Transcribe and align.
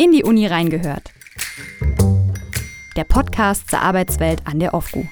In 0.00 0.12
die 0.12 0.22
Uni 0.22 0.46
reingehört. 0.46 1.10
Der 2.96 3.02
Podcast 3.02 3.68
zur 3.68 3.80
Arbeitswelt 3.80 4.40
an 4.44 4.60
der 4.60 4.72
OFGU. 4.72 5.04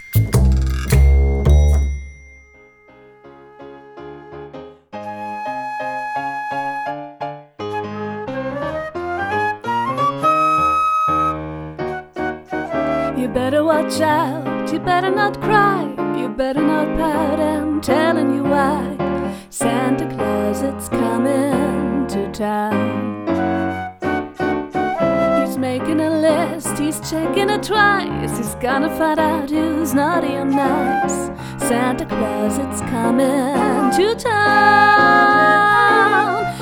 You 13.16 13.26
better 13.34 13.64
watch 13.64 14.00
out, 14.00 14.72
you 14.72 14.78
better 14.78 15.10
not 15.10 15.40
cry, 15.40 15.82
you 16.16 16.28
better 16.28 16.62
not 16.62 16.96
pout, 16.96 17.40
I'm 17.40 17.80
telling 17.80 18.36
you 18.36 18.44
why. 18.44 18.96
Santa 19.50 20.06
Claus, 20.14 20.62
it's 20.62 20.88
coming 20.88 22.06
to 22.06 22.30
town. 22.30 23.05
He's 26.96 27.10
checking 27.10 27.50
it 27.50 27.62
twice, 27.62 28.36
he's 28.36 28.54
gonna 28.56 28.88
find 28.96 29.18
out 29.18 29.50
who's 29.50 29.94
naughty 29.94 30.34
and 30.34 30.50
nice. 30.50 31.30
Santa 31.58 32.04
Claus, 32.06 32.58
it's 32.58 32.80
coming 32.82 33.90
to 33.96 34.14
town. 34.14 34.34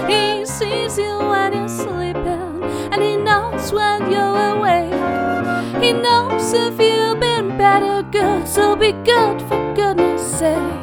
He 0.09 0.47
sees 0.47 0.99
you 0.99 1.19
when 1.19 1.53
you're 1.53 1.69
sleeping, 1.69 2.65
and 2.93 3.03
he 3.03 3.17
knows 3.17 3.73
when 3.73 4.11
you're 4.11 4.57
awake. 4.57 5.83
He 5.83 5.93
knows 5.93 6.53
if 6.53 6.81
you've 6.81 7.21
been 7.21 7.57
bad 7.59 7.83
or 7.83 8.03
good, 8.11 8.49
so 8.49 8.77
be 8.77 8.93
good 8.93 9.43
for 9.43 9.75
goodness 9.75 10.39
sake. 10.39 10.81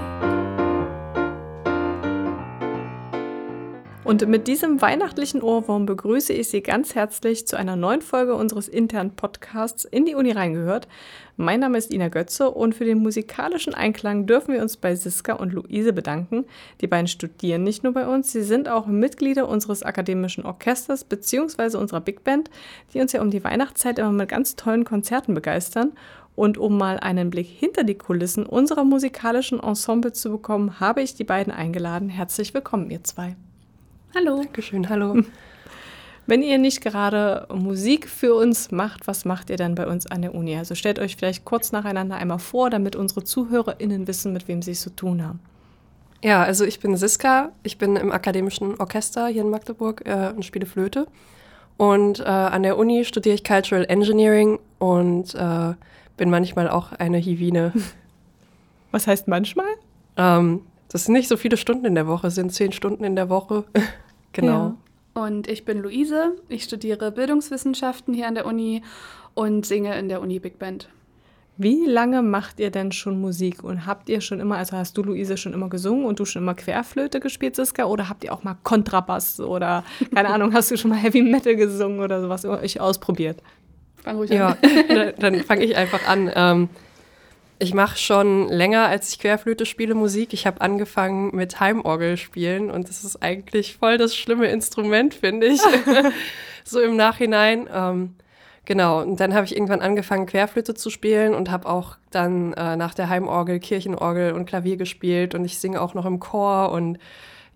Und 4.11 4.27
mit 4.27 4.49
diesem 4.49 4.81
weihnachtlichen 4.81 5.41
Ohrwurm 5.41 5.85
begrüße 5.85 6.33
ich 6.33 6.49
Sie 6.49 6.61
ganz 6.61 6.95
herzlich 6.95 7.47
zu 7.47 7.55
einer 7.55 7.77
neuen 7.77 8.01
Folge 8.01 8.35
unseres 8.35 8.67
internen 8.67 9.15
Podcasts 9.15 9.85
in 9.85 10.03
die 10.03 10.15
Uni 10.15 10.33
reingehört. 10.33 10.89
Mein 11.37 11.61
Name 11.61 11.77
ist 11.77 11.93
Ina 11.93 12.09
Götze 12.09 12.51
und 12.51 12.75
für 12.75 12.83
den 12.83 12.97
musikalischen 12.97 13.73
Einklang 13.73 14.25
dürfen 14.25 14.53
wir 14.53 14.61
uns 14.61 14.75
bei 14.75 14.95
Siska 14.95 15.35
und 15.35 15.53
Luise 15.53 15.93
bedanken. 15.93 16.43
Die 16.81 16.87
beiden 16.87 17.07
studieren 17.07 17.63
nicht 17.63 17.85
nur 17.85 17.93
bei 17.93 18.05
uns, 18.05 18.33
sie 18.33 18.43
sind 18.43 18.67
auch 18.67 18.85
Mitglieder 18.85 19.47
unseres 19.47 19.81
akademischen 19.81 20.45
Orchesters 20.45 21.05
bzw. 21.05 21.77
unserer 21.77 22.01
Big 22.01 22.25
Band, 22.25 22.49
die 22.93 22.99
uns 22.99 23.13
ja 23.13 23.21
um 23.21 23.31
die 23.31 23.45
Weihnachtszeit 23.45 23.97
immer 23.97 24.11
mit 24.11 24.27
ganz 24.27 24.57
tollen 24.57 24.83
Konzerten 24.83 25.33
begeistern. 25.33 25.93
Und 26.35 26.57
um 26.57 26.77
mal 26.77 26.99
einen 26.99 27.29
Blick 27.29 27.47
hinter 27.47 27.85
die 27.85 27.97
Kulissen 27.97 28.45
unserer 28.45 28.83
musikalischen 28.83 29.61
Ensemble 29.61 30.11
zu 30.11 30.31
bekommen, 30.31 30.81
habe 30.81 31.01
ich 31.01 31.15
die 31.15 31.23
beiden 31.23 31.53
eingeladen. 31.53 32.09
Herzlich 32.09 32.53
willkommen, 32.53 32.91
ihr 32.91 33.05
zwei. 33.05 33.37
Hallo. 34.13 34.43
Dankeschön, 34.43 34.89
hallo. 34.89 35.23
Wenn 36.27 36.43
ihr 36.43 36.57
nicht 36.57 36.81
gerade 36.81 37.47
Musik 37.53 38.09
für 38.09 38.35
uns 38.35 38.69
macht, 38.69 39.07
was 39.07 39.23
macht 39.23 39.49
ihr 39.49 39.55
dann 39.55 39.75
bei 39.75 39.87
uns 39.87 40.05
an 40.05 40.21
der 40.21 40.35
Uni? 40.35 40.55
Also 40.57 40.75
stellt 40.75 40.99
euch 40.99 41.15
vielleicht 41.15 41.45
kurz 41.45 41.71
nacheinander 41.71 42.17
einmal 42.17 42.39
vor, 42.39 42.69
damit 42.69 42.97
unsere 42.97 43.23
ZuhörerInnen 43.23 44.07
wissen, 44.07 44.33
mit 44.33 44.49
wem 44.49 44.61
sie 44.61 44.71
es 44.71 44.81
zu 44.81 44.93
tun 44.93 45.25
haben. 45.25 45.39
Ja, 46.23 46.43
also 46.43 46.65
ich 46.65 46.79
bin 46.81 46.95
Siska, 46.97 47.51
ich 47.63 47.77
bin 47.77 47.95
im 47.95 48.11
akademischen 48.11 48.79
Orchester 48.79 49.27
hier 49.27 49.43
in 49.43 49.49
Magdeburg 49.49 50.03
äh, 50.05 50.33
und 50.35 50.43
spiele 50.43 50.65
Flöte. 50.65 51.07
Und 51.77 52.19
äh, 52.19 52.23
an 52.23 52.63
der 52.63 52.77
Uni 52.77 53.05
studiere 53.05 53.35
ich 53.35 53.45
Cultural 53.45 53.85
Engineering 53.87 54.59
und 54.77 55.33
äh, 55.35 55.73
bin 56.17 56.29
manchmal 56.29 56.69
auch 56.69 56.91
eine 56.91 57.17
Hivine. 57.17 57.73
Was 58.91 59.07
heißt 59.07 59.29
manchmal? 59.29 59.67
Ähm, 60.17 60.61
das 60.91 61.05
sind 61.05 61.13
nicht 61.13 61.29
so 61.29 61.37
viele 61.37 61.55
Stunden 61.55 61.85
in 61.85 61.95
der 61.95 62.05
Woche, 62.05 62.29
sind 62.31 62.51
zehn 62.51 62.73
Stunden 62.73 63.05
in 63.05 63.15
der 63.15 63.29
Woche. 63.29 63.63
genau. 64.33 64.75
Ja. 65.15 65.23
Und 65.23 65.47
ich 65.47 65.63
bin 65.63 65.81
Luise, 65.81 66.35
ich 66.49 66.63
studiere 66.63 67.11
Bildungswissenschaften 67.11 68.13
hier 68.13 68.27
an 68.27 68.35
der 68.35 68.45
Uni 68.45 68.81
und 69.33 69.65
singe 69.65 69.97
in 69.97 70.09
der 70.09 70.21
Uni 70.21 70.39
Big 70.39 70.59
Band. 70.59 70.89
Wie 71.57 71.85
lange 71.85 72.21
macht 72.21 72.59
ihr 72.59 72.71
denn 72.71 72.91
schon 72.91 73.21
Musik 73.21 73.63
und 73.63 73.85
habt 73.85 74.09
ihr 74.09 74.19
schon 74.19 74.39
immer, 74.39 74.57
also 74.57 74.75
hast 74.75 74.97
du 74.97 75.03
Luise 75.03 75.37
schon 75.37 75.53
immer 75.53 75.69
gesungen 75.69 76.05
und 76.05 76.19
du 76.19 76.25
schon 76.25 76.41
immer 76.41 76.55
Querflöte 76.55 77.19
gespielt, 77.19 77.55
Siska, 77.55 77.85
oder 77.85 78.09
habt 78.09 78.23
ihr 78.23 78.33
auch 78.33 78.43
mal 78.43 78.57
Kontrabass 78.63 79.39
oder 79.39 79.83
keine 80.13 80.29
Ahnung, 80.33 80.53
hast 80.53 80.71
du 80.71 80.77
schon 80.77 80.89
mal 80.89 80.97
Heavy 80.97 81.21
Metal 81.21 81.55
gesungen 81.55 81.99
oder 81.99 82.21
sowas 82.21 82.45
euch 82.45 82.79
ausprobiert? 82.81 83.41
Fang 83.97 84.15
ruhig 84.15 84.31
ja, 84.31 84.49
an. 84.49 84.57
Ja, 84.89 85.11
dann 85.11 85.35
fange 85.43 85.63
ich 85.63 85.75
einfach 85.75 86.07
an. 86.07 86.69
Ich 87.61 87.75
mache 87.75 87.95
schon 87.95 88.49
länger, 88.49 88.87
als 88.87 89.09
ich 89.09 89.19
Querflöte 89.19 89.67
spiele, 89.67 89.93
Musik. 89.93 90.33
Ich 90.33 90.47
habe 90.47 90.61
angefangen 90.61 91.29
mit 91.35 91.59
Heimorgel 91.59 92.17
spielen 92.17 92.71
und 92.71 92.89
das 92.89 93.03
ist 93.03 93.21
eigentlich 93.21 93.77
voll 93.77 93.99
das 93.99 94.15
schlimme 94.15 94.47
Instrument, 94.47 95.13
finde 95.13 95.45
ich. 95.45 95.61
so 96.63 96.81
im 96.81 96.95
Nachhinein. 96.95 97.69
Ähm, 97.71 98.15
genau, 98.65 99.03
und 99.03 99.19
dann 99.19 99.35
habe 99.35 99.45
ich 99.45 99.55
irgendwann 99.55 99.81
angefangen, 99.81 100.25
Querflöte 100.25 100.73
zu 100.73 100.89
spielen 100.89 101.35
und 101.35 101.51
habe 101.51 101.69
auch 101.69 101.97
dann 102.09 102.53
äh, 102.53 102.75
nach 102.77 102.95
der 102.95 103.09
Heimorgel 103.09 103.59
Kirchenorgel 103.59 104.31
und 104.31 104.47
Klavier 104.47 104.77
gespielt 104.77 105.35
und 105.35 105.45
ich 105.45 105.59
singe 105.59 105.81
auch 105.81 105.93
noch 105.93 106.07
im 106.07 106.19
Chor 106.19 106.71
und 106.71 106.97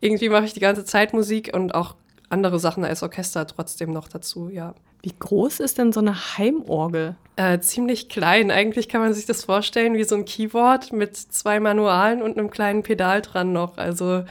irgendwie 0.01 0.29
mache 0.29 0.45
ich 0.45 0.53
die 0.53 0.59
ganze 0.59 0.85
Zeit 0.85 1.13
Musik 1.13 1.49
und 1.51 1.73
auch 1.73 1.95
andere 2.29 2.59
Sachen 2.59 2.85
als 2.85 3.01
Orchester 3.01 3.47
trotzdem 3.47 3.91
noch 3.91 4.07
dazu, 4.07 4.49
ja. 4.49 4.75
Wie 5.05 5.13
groß 5.19 5.59
ist 5.59 5.77
denn 5.77 5.93
so 5.93 5.99
eine 5.99 6.15
Heimorgel? 6.15 7.15
Äh, 7.35 7.59
ziemlich 7.59 8.09
klein. 8.09 8.49
Eigentlich 8.49 8.89
kann 8.89 9.01
man 9.01 9.13
sich 9.13 9.27
das 9.27 9.45
vorstellen 9.45 9.93
wie 9.93 10.03
so 10.03 10.15
ein 10.15 10.25
Keyboard 10.25 10.93
mit 10.93 11.15
zwei 11.15 11.59
Manualen 11.59 12.23
und 12.23 12.39
einem 12.39 12.49
kleinen 12.49 12.81
Pedal 12.81 13.21
dran 13.21 13.53
noch. 13.53 13.77
Also 13.77 14.23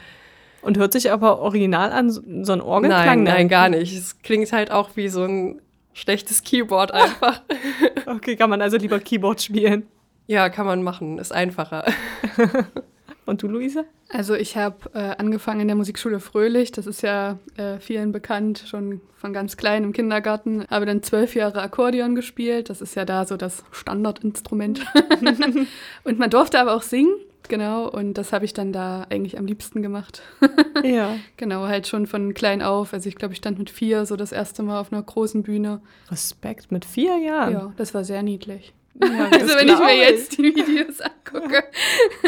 und 0.63 0.77
hört 0.77 0.93
sich 0.93 1.13
aber 1.13 1.39
original 1.39 1.93
an, 1.93 2.11
so 2.11 2.53
ein 2.53 2.61
Orgelklang? 2.61 3.23
Nein, 3.23 3.23
nein, 3.23 3.49
gar 3.49 3.69
nicht. 3.69 3.97
Es 3.97 4.19
klingt 4.23 4.51
halt 4.51 4.73
auch 4.73 4.91
wie 4.97 5.09
so 5.09 5.23
ein 5.23 5.61
schlechtes 5.93 6.43
Keyboard 6.43 6.91
einfach. 6.93 7.43
okay, 8.07 8.35
kann 8.35 8.51
man 8.51 8.61
also 8.61 8.77
lieber 8.77 8.99
Keyboard 8.99 9.43
spielen? 9.43 9.87
Ja, 10.27 10.49
kann 10.49 10.67
man 10.67 10.83
machen. 10.83 11.21
Ist 11.21 11.33
einfacher. 11.33 11.85
Und 13.27 13.43
du, 13.43 13.49
Luise? 13.49 13.87
Also 14.11 14.35
ich 14.35 14.57
habe 14.57 14.91
äh, 14.95 15.17
angefangen 15.17 15.61
in 15.61 15.69
der 15.69 15.77
Musikschule 15.77 16.21
Fröhlich, 16.21 16.73
das 16.73 16.87
ist 16.87 17.03
ja 17.03 17.39
äh, 17.57 17.79
vielen 17.81 18.13
bekannt, 18.13 18.65
schon 18.67 19.01
von 19.17 19.33
ganz 19.33 19.57
klein 19.57 19.83
im 19.85 19.93
Kindergarten. 19.93 20.67
Habe 20.69 20.87
dann 20.87 21.03
zwölf 21.03 21.35
Jahre 21.35 21.63
Akkordeon 21.63 22.15
gespielt, 22.15 22.69
das 22.69 22.81
ist 22.81 22.95
ja 22.95 23.05
da 23.05 23.25
so 23.25 23.37
das 23.37 23.65
Standardinstrument. 23.71 24.85
und 26.05 26.19
man 26.19 26.31
durfte 26.31 26.61
aber 26.61 26.75
auch 26.75 26.83
singen, 26.83 27.15
genau, 27.49 27.89
und 27.89 28.15
das 28.15 28.33
habe 28.33 28.45
ich 28.45 28.53
dann 28.53 28.73
da 28.73 29.07
eigentlich 29.09 29.39
am 29.39 29.47
liebsten 29.47 29.81
gemacht. 29.81 30.23
ja. 30.85 31.17
Genau, 31.39 31.67
halt 31.67 31.87
schon 31.87 32.07
von 32.07 32.35
klein 32.35 32.61
auf. 32.61 32.93
Also 32.93 33.09
ich 33.09 33.17
glaube, 33.17 33.33
ich 33.33 33.39
stand 33.39 33.59
mit 33.59 33.71
vier 33.71 34.05
so 34.05 34.17
das 34.17 34.33
erste 34.33 34.63
Mal 34.63 34.81
auf 34.81 34.93
einer 34.93 35.03
großen 35.03 35.43
Bühne. 35.43 35.81
Respekt, 36.11 36.71
mit 36.71 36.85
vier 36.85 37.17
Jahren? 37.19 37.53
Ja, 37.53 37.73
das 37.77 37.95
war 37.95 38.05
sehr 38.05 38.23
niedlich. 38.23 38.75
Ja, 39.03 39.29
also 39.31 39.55
wenn 39.57 39.69
ich 39.69 39.79
mir 39.79 39.97
jetzt 39.97 40.39
die 40.39 40.55
Videos 40.55 41.01
angucke. 41.01 41.65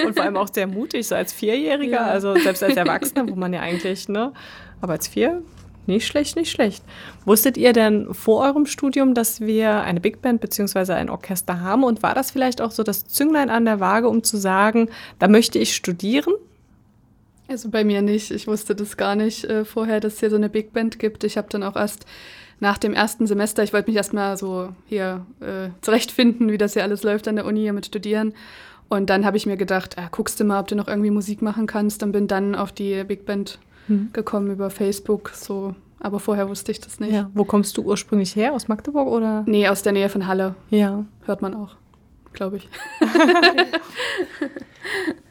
Und 0.04 0.14
vor 0.14 0.24
allem 0.24 0.36
auch 0.36 0.48
sehr 0.52 0.66
mutig, 0.66 1.06
so 1.06 1.14
als 1.14 1.32
Vierjähriger, 1.32 1.92
ja. 1.92 2.06
also 2.06 2.36
selbst 2.36 2.62
als 2.62 2.76
Erwachsener, 2.76 3.28
wo 3.28 3.34
man 3.34 3.52
ja 3.52 3.60
eigentlich, 3.60 4.08
ne, 4.08 4.32
aber 4.80 4.94
als 4.94 5.08
Vier, 5.08 5.42
nicht 5.86 6.06
schlecht, 6.06 6.36
nicht 6.36 6.50
schlecht. 6.50 6.82
Wusstet 7.24 7.56
ihr 7.56 7.72
denn 7.72 8.12
vor 8.12 8.42
eurem 8.44 8.66
Studium, 8.66 9.14
dass 9.14 9.40
wir 9.40 9.82
eine 9.82 10.00
Big 10.00 10.20
Band 10.20 10.40
bzw. 10.40 10.92
ein 10.94 11.10
Orchester 11.10 11.60
haben? 11.60 11.84
Und 11.84 12.02
war 12.02 12.14
das 12.14 12.32
vielleicht 12.32 12.60
auch 12.60 12.72
so 12.72 12.82
das 12.82 13.06
Zünglein 13.06 13.50
an 13.50 13.64
der 13.64 13.78
Waage, 13.78 14.08
um 14.08 14.24
zu 14.24 14.36
sagen, 14.36 14.88
da 15.18 15.28
möchte 15.28 15.58
ich 15.58 15.76
studieren? 15.76 16.34
Also 17.48 17.70
bei 17.70 17.84
mir 17.84 18.02
nicht. 18.02 18.32
Ich 18.32 18.48
wusste 18.48 18.74
das 18.74 18.96
gar 18.96 19.14
nicht 19.14 19.44
äh, 19.44 19.64
vorher, 19.64 20.00
dass 20.00 20.14
es 20.14 20.20
hier 20.20 20.30
so 20.30 20.36
eine 20.36 20.48
Big 20.48 20.72
Band 20.72 20.98
gibt. 20.98 21.22
Ich 21.22 21.36
habe 21.36 21.48
dann 21.48 21.62
auch 21.62 21.76
erst 21.76 22.04
nach 22.60 22.78
dem 22.78 22.94
ersten 22.94 23.26
Semester, 23.26 23.62
ich 23.62 23.72
wollte 23.72 23.90
mich 23.90 23.96
erstmal 23.96 24.36
so 24.36 24.70
hier 24.86 25.26
äh, 25.40 25.68
zurechtfinden, 25.82 26.50
wie 26.50 26.58
das 26.58 26.72
hier 26.72 26.82
alles 26.82 27.02
läuft 27.02 27.28
an 27.28 27.36
der 27.36 27.44
Uni 27.44 27.60
hier 27.60 27.72
mit 27.72 27.86
Studieren. 27.86 28.32
Und 28.88 29.10
dann 29.10 29.24
habe 29.26 29.36
ich 29.36 29.46
mir 29.46 29.56
gedacht, 29.56 29.98
äh, 29.98 30.02
guckst 30.10 30.40
du 30.40 30.44
mal, 30.44 30.60
ob 30.60 30.68
du 30.68 30.76
noch 30.76 30.88
irgendwie 30.88 31.10
Musik 31.10 31.42
machen 31.42 31.66
kannst. 31.66 32.02
Und 32.02 32.12
bin 32.12 32.28
dann 32.28 32.54
auf 32.54 32.72
die 32.72 33.04
Big 33.04 33.26
Band 33.26 33.58
hm. 33.88 34.10
gekommen 34.12 34.50
über 34.50 34.70
Facebook. 34.70 35.30
So, 35.34 35.74
aber 36.00 36.20
vorher 36.20 36.48
wusste 36.48 36.72
ich 36.72 36.80
das 36.80 37.00
nicht. 37.00 37.12
Ja. 37.12 37.30
Wo 37.34 37.44
kommst 37.44 37.76
du 37.76 37.82
ursprünglich 37.82 38.36
her? 38.36 38.52
Aus 38.52 38.68
Magdeburg 38.68 39.08
oder? 39.08 39.42
Nee, 39.46 39.68
aus 39.68 39.82
der 39.82 39.92
Nähe 39.92 40.08
von 40.08 40.26
Halle. 40.26 40.54
Ja. 40.70 41.04
Hört 41.24 41.42
man 41.42 41.54
auch, 41.54 41.76
glaube 42.32 42.58
ich. 42.58 42.68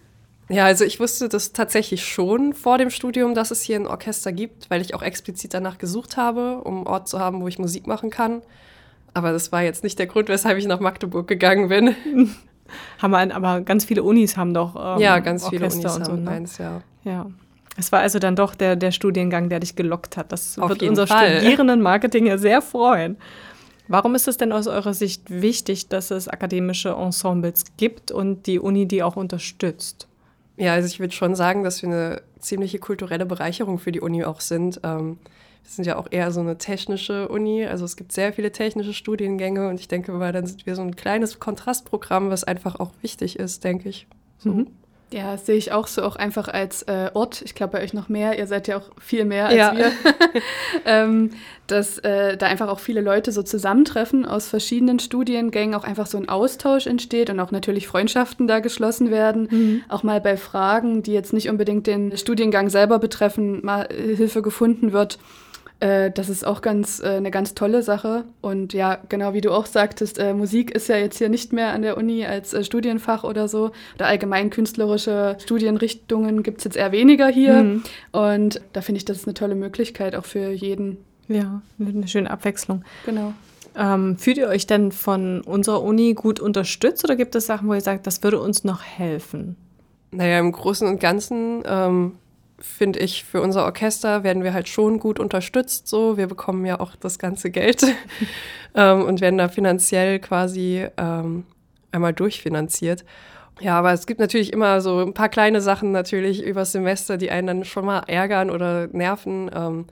Ja, 0.47 0.65
also 0.65 0.85
ich 0.85 0.99
wusste 0.99 1.27
das 1.27 1.53
tatsächlich 1.53 2.05
schon 2.05 2.53
vor 2.53 2.77
dem 2.77 2.91
Studium, 2.91 3.33
dass 3.33 3.49
es 3.49 3.61
hier 3.61 3.77
ein 3.77 3.87
Orchester 3.87 4.31
gibt, 4.31 4.69
weil 4.69 4.81
ich 4.81 4.93
auch 4.93 5.01
explizit 5.01 5.53
danach 5.53 5.77
gesucht 5.77 6.17
habe, 6.17 6.61
um 6.63 6.77
einen 6.77 6.87
Ort 6.87 7.07
zu 7.07 7.19
haben, 7.19 7.41
wo 7.41 7.47
ich 7.47 7.57
Musik 7.57 7.87
machen 7.87 8.11
kann. 8.11 8.41
Aber 9.13 9.31
das 9.31 9.51
war 9.51 9.63
jetzt 9.63 9.83
nicht 9.83 9.97
der 9.97 10.07
Grund, 10.07 10.29
weshalb 10.29 10.57
ich 10.57 10.67
nach 10.67 10.79
Magdeburg 10.79 11.27
gegangen 11.27 11.69
bin. 11.69 11.95
haben 13.01 13.11
wir, 13.11 13.35
aber 13.35 13.61
ganz 13.61 13.85
viele 13.85 14.03
Unis 14.03 14.37
haben 14.37 14.53
doch 14.53 14.75
ähm, 14.75 15.01
Ja, 15.01 15.19
ganz 15.19 15.45
Orchester 15.45 15.69
viele 15.71 15.81
Unis 15.81 15.95
und 15.97 16.05
so, 16.05 16.11
haben 16.11 16.23
ne? 16.23 16.31
eins, 16.31 16.57
ja. 16.57 16.81
Ja. 17.03 17.27
Es 17.77 17.91
war 17.91 18.01
also 18.01 18.19
dann 18.19 18.35
doch 18.35 18.55
der, 18.55 18.75
der 18.75 18.91
Studiengang, 18.91 19.49
der 19.49 19.59
dich 19.59 19.75
gelockt 19.75 20.15
hat. 20.15 20.31
Das 20.31 20.59
Auf 20.59 20.69
wird 20.69 20.83
unser 20.83 21.07
Fall. 21.07 21.39
Studierendenmarketing 21.39 22.27
ja 22.27 22.37
sehr 22.37 22.61
freuen. 22.61 23.17
Warum 23.87 24.15
ist 24.15 24.27
es 24.27 24.37
denn 24.37 24.51
aus 24.51 24.67
eurer 24.67 24.93
Sicht 24.93 25.29
wichtig, 25.29 25.89
dass 25.89 26.09
es 26.09 26.27
akademische 26.27 26.89
Ensembles 26.89 27.65
gibt 27.77 28.11
und 28.11 28.47
die 28.47 28.59
Uni 28.59 28.87
die 28.87 29.03
auch 29.03 29.15
unterstützt? 29.15 30.07
Ja, 30.57 30.73
also 30.73 30.87
ich 30.87 30.99
würde 30.99 31.13
schon 31.13 31.35
sagen, 31.35 31.63
dass 31.63 31.81
wir 31.81 31.89
eine 31.89 32.21
ziemliche 32.39 32.79
kulturelle 32.79 33.25
Bereicherung 33.25 33.77
für 33.77 33.91
die 33.91 34.01
Uni 34.01 34.23
auch 34.23 34.39
sind. 34.39 34.79
Ähm, 34.83 35.19
Wir 35.63 35.71
sind 35.71 35.85
ja 35.85 35.97
auch 35.97 36.07
eher 36.11 36.31
so 36.31 36.41
eine 36.41 36.57
technische 36.57 37.27
Uni, 37.27 37.65
also 37.65 37.85
es 37.85 37.95
gibt 37.97 38.11
sehr 38.11 38.31
viele 38.33 38.51
technische 38.51 38.93
Studiengänge 38.93 39.67
und 39.67 39.79
ich 39.79 39.87
denke 39.87 40.11
mal, 40.11 40.31
dann 40.31 40.45
sind 40.45 40.65
wir 40.67 40.75
so 40.75 40.83
ein 40.83 40.95
kleines 40.95 41.39
Kontrastprogramm, 41.39 42.29
was 42.29 42.43
einfach 42.43 42.79
auch 42.79 42.91
wichtig 43.01 43.39
ist, 43.39 43.63
denke 43.63 43.89
ich. 43.89 44.07
So. 44.37 44.49
Mhm. 44.51 44.67
Ja, 45.13 45.33
das 45.33 45.45
sehe 45.45 45.55
ich 45.55 45.71
auch 45.71 45.87
so, 45.87 46.01
auch 46.03 46.15
einfach 46.15 46.47
als 46.47 46.81
äh, 46.83 47.09
Ort. 47.13 47.41
Ich 47.43 47.55
glaube 47.55 47.73
bei 47.73 47.83
euch 47.83 47.93
noch 47.93 48.09
mehr. 48.09 48.37
Ihr 48.37 48.47
seid 48.47 48.67
ja 48.67 48.77
auch 48.77 48.89
viel 48.99 49.23
mehr 49.23 49.45
als 49.45 49.55
Ja. 49.55 49.75
wir. 49.77 49.91
ähm, 50.85 51.29
dass 51.67 51.99
äh, 51.99 52.35
da 52.37 52.47
einfach 52.47 52.67
auch 52.67 52.79
viele 52.79 53.01
Leute 53.01 53.31
so 53.31 53.41
zusammentreffen 53.43 54.25
aus 54.25 54.47
verschiedenen 54.47 54.99
Studiengängen, 54.99 55.75
auch 55.75 55.83
einfach 55.83 56.07
so 56.07 56.17
ein 56.17 56.27
Austausch 56.27 56.85
entsteht 56.87 57.29
und 57.29 57.39
auch 57.39 57.51
natürlich 57.51 57.87
Freundschaften 57.87 58.47
da 58.47 58.59
geschlossen 58.59 59.09
werden. 59.11 59.83
Auch 59.89 60.03
mal 60.03 60.19
bei 60.21 60.37
Fragen, 60.37 61.01
die 61.03 61.13
jetzt 61.13 61.33
nicht 61.33 61.49
unbedingt 61.49 61.87
den 61.87 62.17
Studiengang 62.17 62.69
selber 62.69 62.99
betreffen, 62.99 63.63
mal 63.63 63.87
äh, 63.91 64.15
Hilfe 64.15 64.41
gefunden 64.41 64.91
wird. 64.91 65.17
Äh, 65.85 66.09
das 66.09 66.29
ist 66.29 66.47
auch 66.47 66.61
ganz 66.61 66.99
äh, 66.99 67.17
eine 67.17 67.29
ganz 67.29 67.53
tolle 67.53 67.83
Sache. 67.83 68.23
Und 68.41 68.73
ja, 68.73 68.97
genau 69.07 69.33
wie 69.33 69.41
du 69.41 69.51
auch 69.51 69.67
sagtest, 69.67 70.17
äh, 70.17 70.33
Musik 70.33 70.71
ist 70.71 70.89
ja 70.89 70.97
jetzt 70.97 71.19
hier 71.19 71.29
nicht 71.29 71.53
mehr 71.53 71.73
an 71.73 71.83
der 71.83 71.95
Uni 71.97 72.25
als 72.25 72.53
äh, 72.53 72.63
Studienfach 72.63 73.23
oder 73.23 73.47
so. 73.47 73.71
Oder 73.93 74.07
allgemein 74.07 74.49
künstlerische 74.49 75.37
Studienrichtungen 75.39 76.41
gibt 76.41 76.59
es 76.59 76.63
jetzt 76.63 76.77
eher 76.77 76.91
weniger 76.91 77.27
hier. 77.27 77.61
Mhm. 77.61 77.83
Und 78.11 78.61
da 78.73 78.81
finde 78.81 78.97
ich, 78.97 79.05
das 79.05 79.17
ist 79.17 79.27
eine 79.27 79.35
tolle 79.35 79.53
Möglichkeit 79.53 80.15
auch 80.15 80.25
für 80.25 80.49
jeden. 80.49 80.97
Ja, 81.27 81.61
eine 81.79 82.07
schöne 82.07 82.31
Abwechslung. 82.31 82.83
Genau. 83.05 83.33
Ähm, 83.77 84.17
fühlt 84.17 84.37
ihr 84.37 84.47
euch 84.47 84.65
denn 84.65 84.91
von 84.91 85.41
unserer 85.41 85.83
Uni 85.83 86.13
gut 86.15 86.39
unterstützt 86.39 87.03
oder 87.03 87.15
gibt 87.15 87.35
es 87.35 87.45
Sachen, 87.45 87.67
wo 87.67 87.73
ihr 87.73 87.81
sagt, 87.81 88.07
das 88.07 88.23
würde 88.23 88.39
uns 88.39 88.63
noch 88.63 88.81
helfen? 88.81 89.55
Naja, 90.11 90.39
im 90.39 90.51
Großen 90.51 90.87
und 90.87 90.99
Ganzen 90.99 91.61
ähm, 91.65 92.13
finde 92.59 92.99
ich, 92.99 93.23
für 93.23 93.41
unser 93.41 93.65
Orchester 93.65 94.23
werden 94.23 94.43
wir 94.43 94.53
halt 94.53 94.69
schon 94.69 94.99
gut 94.99 95.19
unterstützt. 95.19 95.87
So, 95.87 96.17
wir 96.17 96.27
bekommen 96.27 96.65
ja 96.65 96.79
auch 96.79 96.95
das 96.95 97.19
ganze 97.19 97.51
Geld 97.51 97.83
ähm, 98.75 99.03
und 99.03 99.21
werden 99.21 99.37
da 99.37 99.47
finanziell 99.47 100.19
quasi 100.19 100.87
ähm, 100.97 101.45
einmal 101.91 102.13
durchfinanziert. 102.13 103.03
Ja, 103.61 103.79
aber 103.79 103.93
es 103.93 104.05
gibt 104.05 104.19
natürlich 104.19 104.51
immer 104.51 104.81
so 104.81 104.99
ein 104.99 105.13
paar 105.13 105.29
kleine 105.29 105.61
Sachen 105.61 105.91
natürlich 105.91 106.43
übers 106.43 106.73
Semester, 106.73 107.17
die 107.17 107.31
einen 107.31 107.47
dann 107.47 107.63
schon 107.65 107.85
mal 107.85 107.99
ärgern 108.07 108.49
oder 108.49 108.87
nerven, 108.87 109.49
ähm, 109.53 109.85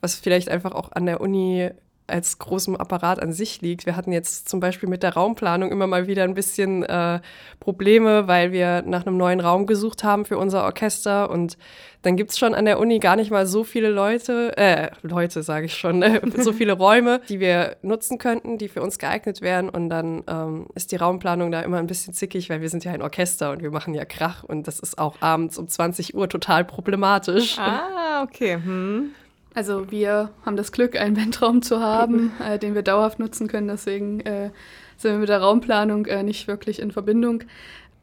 was 0.00 0.14
vielleicht 0.14 0.48
einfach 0.48 0.72
auch 0.72 0.92
an 0.92 1.04
der 1.04 1.20
Uni 1.20 1.70
als 2.10 2.38
großem 2.38 2.76
Apparat 2.76 3.20
an 3.20 3.32
sich 3.32 3.60
liegt. 3.60 3.86
Wir 3.86 3.96
hatten 3.96 4.12
jetzt 4.12 4.48
zum 4.48 4.60
Beispiel 4.60 4.88
mit 4.88 5.02
der 5.02 5.14
Raumplanung 5.14 5.70
immer 5.70 5.86
mal 5.86 6.06
wieder 6.06 6.24
ein 6.24 6.34
bisschen 6.34 6.82
äh, 6.82 7.20
Probleme, 7.60 8.28
weil 8.28 8.52
wir 8.52 8.82
nach 8.82 9.06
einem 9.06 9.16
neuen 9.16 9.40
Raum 9.40 9.66
gesucht 9.66 10.04
haben 10.04 10.24
für 10.24 10.38
unser 10.38 10.64
Orchester 10.64 11.30
und 11.30 11.56
dann 12.02 12.16
gibt's 12.16 12.38
schon 12.38 12.54
an 12.54 12.64
der 12.64 12.78
Uni 12.78 12.98
gar 12.98 13.16
nicht 13.16 13.30
mal 13.30 13.46
so 13.46 13.62
viele 13.62 13.90
Leute, 13.90 14.56
äh, 14.56 14.90
Leute 15.02 15.42
sage 15.42 15.66
ich 15.66 15.74
schon, 15.74 16.02
äh, 16.02 16.20
so 16.38 16.52
viele 16.52 16.72
Räume, 16.72 17.20
die 17.28 17.40
wir 17.40 17.76
nutzen 17.82 18.18
könnten, 18.18 18.58
die 18.58 18.68
für 18.68 18.82
uns 18.82 18.98
geeignet 18.98 19.42
wären 19.42 19.68
und 19.68 19.90
dann 19.90 20.24
ähm, 20.26 20.66
ist 20.74 20.92
die 20.92 20.96
Raumplanung 20.96 21.50
da 21.50 21.60
immer 21.60 21.78
ein 21.78 21.86
bisschen 21.86 22.14
zickig, 22.14 22.48
weil 22.48 22.62
wir 22.62 22.70
sind 22.70 22.84
ja 22.84 22.92
ein 22.92 23.02
Orchester 23.02 23.50
und 23.50 23.62
wir 23.62 23.70
machen 23.70 23.94
ja 23.94 24.04
Krach 24.04 24.44
und 24.44 24.66
das 24.66 24.80
ist 24.80 24.98
auch 24.98 25.16
abends 25.20 25.58
um 25.58 25.68
20 25.68 26.14
Uhr 26.14 26.28
total 26.28 26.64
problematisch. 26.64 27.58
Ah, 27.58 28.22
okay. 28.22 28.54
Hm. 28.54 29.10
Also 29.54 29.90
wir 29.90 30.30
haben 30.44 30.56
das 30.56 30.72
Glück, 30.72 30.96
einen 30.96 31.14
Bandraum 31.16 31.62
zu 31.62 31.80
haben, 31.80 32.32
äh, 32.44 32.58
den 32.58 32.74
wir 32.74 32.82
dauerhaft 32.82 33.18
nutzen 33.18 33.48
können. 33.48 33.68
Deswegen 33.68 34.20
äh, 34.20 34.50
sind 34.96 35.12
wir 35.12 35.18
mit 35.18 35.28
der 35.28 35.40
Raumplanung 35.40 36.06
äh, 36.06 36.22
nicht 36.22 36.46
wirklich 36.46 36.80
in 36.80 36.90
Verbindung. 36.90 37.44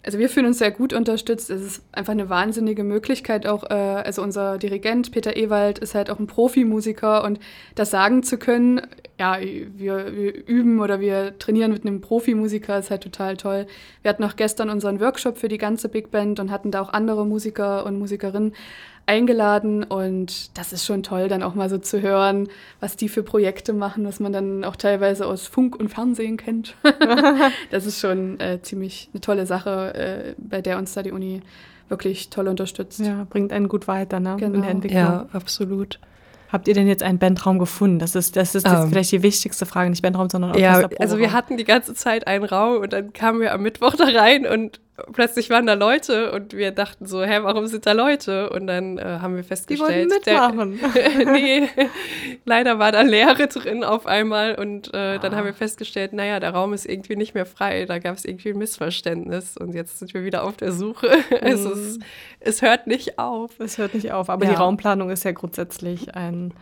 Also 0.07 0.19
wir 0.19 0.29
fühlen 0.29 0.45
uns 0.45 0.59
sehr 0.59 0.71
gut 0.71 0.93
unterstützt. 0.93 1.49
Es 1.49 1.61
ist 1.61 1.83
einfach 1.91 2.13
eine 2.13 2.29
wahnsinnige 2.29 2.85
Möglichkeit 2.85 3.45
auch. 3.45 3.69
Äh, 3.69 3.73
also 3.73 4.21
unser 4.21 4.57
Dirigent 4.57 5.11
Peter 5.11 5.35
Ewald 5.35 5.79
ist 5.79 5.95
halt 5.95 6.09
auch 6.09 6.19
ein 6.19 6.27
Profimusiker 6.27 7.23
und 7.25 7.39
das 7.75 7.91
sagen 7.91 8.23
zu 8.23 8.37
können, 8.37 8.81
ja, 9.19 9.37
wir, 9.41 10.15
wir 10.15 10.47
üben 10.47 10.79
oder 10.79 10.99
wir 10.99 11.37
trainieren 11.39 11.71
mit 11.71 11.85
einem 11.85 11.99
Profimusiker 12.01 12.79
ist 12.79 12.89
halt 12.89 13.03
total 13.03 13.35
toll. 13.35 13.67
Wir 14.01 14.09
hatten 14.09 14.23
auch 14.23 14.35
gestern 14.35 14.69
unseren 14.69 15.01
Workshop 15.01 15.37
für 15.37 15.49
die 15.49 15.57
ganze 15.57 15.89
Big 15.89 16.09
Band 16.09 16.39
und 16.39 16.51
hatten 16.51 16.71
da 16.71 16.81
auch 16.81 16.93
andere 16.93 17.25
Musiker 17.25 17.85
und 17.85 17.99
Musikerinnen 17.99 18.53
eingeladen 19.07 19.83
und 19.83 20.55
das 20.57 20.73
ist 20.73 20.85
schon 20.85 21.01
toll, 21.01 21.27
dann 21.29 21.41
auch 21.41 21.55
mal 21.55 21.69
so 21.69 21.77
zu 21.77 22.01
hören, 22.01 22.47
was 22.79 22.95
die 22.97 23.09
für 23.09 23.23
Projekte 23.23 23.73
machen, 23.73 24.05
was 24.05 24.19
man 24.19 24.31
dann 24.33 24.63
auch 24.63 24.75
teilweise 24.75 25.25
aus 25.25 25.47
Funk 25.47 25.75
und 25.79 25.89
Fernsehen 25.89 26.37
kennt. 26.37 26.75
das 27.71 27.85
ist 27.85 27.99
schon 27.99 28.39
äh, 28.39 28.61
ziemlich 28.61 29.09
eine 29.13 29.21
tolle 29.21 29.45
Sache, 29.45 29.93
äh, 29.95 30.35
bei 30.37 30.61
der 30.61 30.77
uns 30.77 30.93
da 30.93 31.03
die 31.03 31.11
Uni 31.11 31.41
wirklich 31.89 32.29
toll 32.29 32.47
unterstützt. 32.49 32.99
Ja, 32.99 33.25
bringt 33.29 33.53
einen 33.53 33.69
gut 33.69 33.87
weiter, 33.87 34.19
ne? 34.19 34.31
In 34.33 34.37
Genau. 34.37 34.61
der 34.61 34.69
Entwicklung. 34.71 34.99
Ja, 35.01 35.25
absolut. 35.31 35.99
Habt 36.51 36.67
ihr 36.67 36.73
denn 36.73 36.87
jetzt 36.87 37.03
einen 37.03 37.17
Bandraum 37.19 37.59
gefunden? 37.59 37.99
Das 37.99 38.15
ist, 38.15 38.35
das 38.35 38.55
ist 38.55 38.65
jetzt 38.65 38.73
Ähm. 38.83 38.89
vielleicht 38.89 39.11
die 39.11 39.23
wichtigste 39.23 39.65
Frage, 39.65 39.89
nicht 39.89 40.01
Bandraum, 40.01 40.29
sondern 40.29 40.51
Ja, 40.53 40.69
Orchesterproberaum. 40.75 41.01
also 41.01 41.17
wir 41.17 41.31
hatten 41.33 41.57
die 41.57 41.63
ganze 41.65 41.93
Zeit 41.93 42.27
einen 42.27 42.43
Raum 42.45 42.81
und 42.81 42.93
dann 42.93 43.11
kamen 43.13 43.39
wir 43.41 43.53
am 43.53 43.61
Mittwoch 43.61 43.95
da 43.95 44.05
rein 44.05 44.45
und 44.45 44.79
plötzlich 45.13 45.49
waren 45.49 45.67
da 45.67 45.73
Leute 45.75 46.31
und 46.31 46.53
wir 46.53 46.71
dachten 46.71 47.05
so, 47.05 47.23
hä, 47.23 47.39
warum 47.43 47.67
sind 47.67 47.85
da 47.85 47.91
Leute? 47.91 48.49
Und 48.49 48.67
dann 48.67 48.97
äh, 48.97 49.03
haben 49.21 49.35
wir 49.35 49.43
Die 49.43 49.47
festgestellt, 49.47 50.09
wollten 50.11 50.77
mitmachen. 50.77 50.79
Der, 50.95 51.25
nee, 51.33 51.69
leider 52.45 52.79
war 52.79 52.91
da 52.91 53.01
Leere 53.01 53.47
drin 53.47 53.83
auf 53.83 54.05
einmal 54.05 54.55
und 54.55 54.87
äh, 54.93 55.19
dann 55.19 55.33
Ah. 55.33 55.37
haben 55.37 55.45
wir 55.45 55.53
festgestellt, 55.53 56.13
naja, 56.13 56.39
der 56.39 56.51
Raum 56.51 56.73
ist 56.73 56.85
irgendwie 56.85 57.15
nicht 57.15 57.33
mehr 57.35 57.45
frei. 57.45 57.85
Da 57.85 57.99
gab 57.99 58.15
es 58.17 58.25
irgendwie 58.25 58.49
ein 58.49 58.57
Missverständnis 58.57 59.55
und 59.57 59.73
jetzt 59.73 59.99
sind 59.99 60.13
wir 60.13 60.23
wieder 60.23 60.43
auf 60.43 60.57
der 60.57 60.71
Suche. 60.71 61.07
es, 61.41 61.63
Mhm. 61.63 61.71
ist, 61.71 61.99
es 62.39 62.61
hört 62.61 62.87
nicht 62.87 63.19
auf. 63.19 63.59
Es 63.59 63.77
hört 63.77 63.93
nicht 63.93 64.11
auf. 64.11 64.29
Aber 64.29 64.45
Ja. 64.45 64.51
die 64.51 64.57
Raumplanung 64.57 65.09
ist 65.09 65.23
ja 65.25 65.31
grundsätzlich 65.31 66.15
ein, 66.15 66.53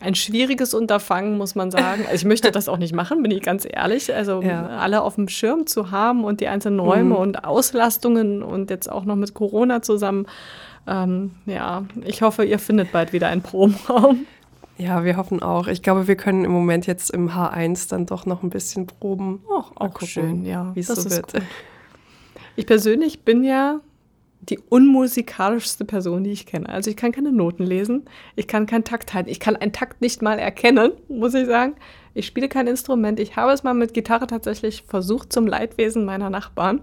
ein 0.00 0.14
schwieriges 0.14 0.74
Unterfangen, 0.74 1.36
muss 1.38 1.54
man 1.54 1.70
sagen. 1.70 2.02
Also 2.04 2.14
ich 2.14 2.24
möchte 2.24 2.50
das 2.52 2.68
auch 2.68 2.76
nicht 2.78 2.94
machen, 2.94 3.22
bin 3.22 3.30
ich 3.32 3.42
ganz 3.42 3.66
ehrlich. 3.68 4.14
Also 4.14 4.40
Ja. 4.42 4.66
alle 4.78 5.02
auf 5.02 5.16
dem 5.16 5.28
Schirm 5.28 5.66
zu 5.66 5.90
haben 5.90 6.24
und 6.24 6.40
die 6.40 6.48
einzelnen 6.48 6.78
Räume 6.80 7.14
Mhm. 7.14 7.16
und 7.16 7.44
Auslastungen 7.44 8.42
und 8.42 8.70
jetzt 8.70 8.90
auch 8.90 9.04
noch 9.04 9.16
mit 9.16 9.34
Corona 9.34 9.82
zusammen. 9.82 10.26
Ähm, 10.86 11.32
ja, 11.46 11.84
ich 12.04 12.22
hoffe, 12.22 12.44
ihr 12.44 12.58
findet 12.58 12.92
bald 12.92 13.12
wieder 13.12 13.26
einen 13.28 13.42
Probenraum. 13.42 14.26
Ja, 14.78 15.02
wir 15.04 15.16
hoffen 15.16 15.42
auch. 15.42 15.66
Ich 15.66 15.82
glaube, 15.82 16.06
wir 16.06 16.14
können 16.14 16.44
im 16.44 16.52
Moment 16.52 16.86
jetzt 16.86 17.10
im 17.10 17.30
H1 17.30 17.90
dann 17.90 18.06
doch 18.06 18.24
noch 18.26 18.44
ein 18.44 18.50
bisschen 18.50 18.86
proben. 18.86 19.42
Och, 19.50 19.72
auch 19.74 19.90
gucken, 19.92 20.06
schön, 20.06 20.44
ja. 20.44 20.70
Wie 20.74 20.80
es 20.80 20.86
so 20.86 21.10
wird. 21.10 21.32
gut. 21.32 21.42
Ich 22.54 22.64
persönlich 22.66 23.24
bin 23.24 23.42
ja 23.42 23.80
die 24.40 24.58
unmusikalischste 24.58 25.84
Person, 25.84 26.24
die 26.24 26.30
ich 26.30 26.46
kenne. 26.46 26.68
Also 26.68 26.90
ich 26.90 26.96
kann 26.96 27.12
keine 27.12 27.32
Noten 27.32 27.64
lesen, 27.64 28.04
ich 28.36 28.46
kann 28.46 28.66
keinen 28.66 28.84
Takt 28.84 29.12
halten, 29.14 29.28
ich 29.28 29.40
kann 29.40 29.56
einen 29.56 29.72
Takt 29.72 30.00
nicht 30.00 30.22
mal 30.22 30.38
erkennen, 30.38 30.92
muss 31.08 31.34
ich 31.34 31.46
sagen. 31.46 31.74
Ich 32.14 32.26
spiele 32.26 32.48
kein 32.48 32.66
Instrument. 32.66 33.20
Ich 33.20 33.36
habe 33.36 33.52
es 33.52 33.62
mal 33.62 33.74
mit 33.74 33.94
Gitarre 33.94 34.26
tatsächlich 34.26 34.82
versucht 34.82 35.32
zum 35.32 35.46
Leidwesen 35.46 36.04
meiner 36.04 36.30
Nachbarn. 36.30 36.80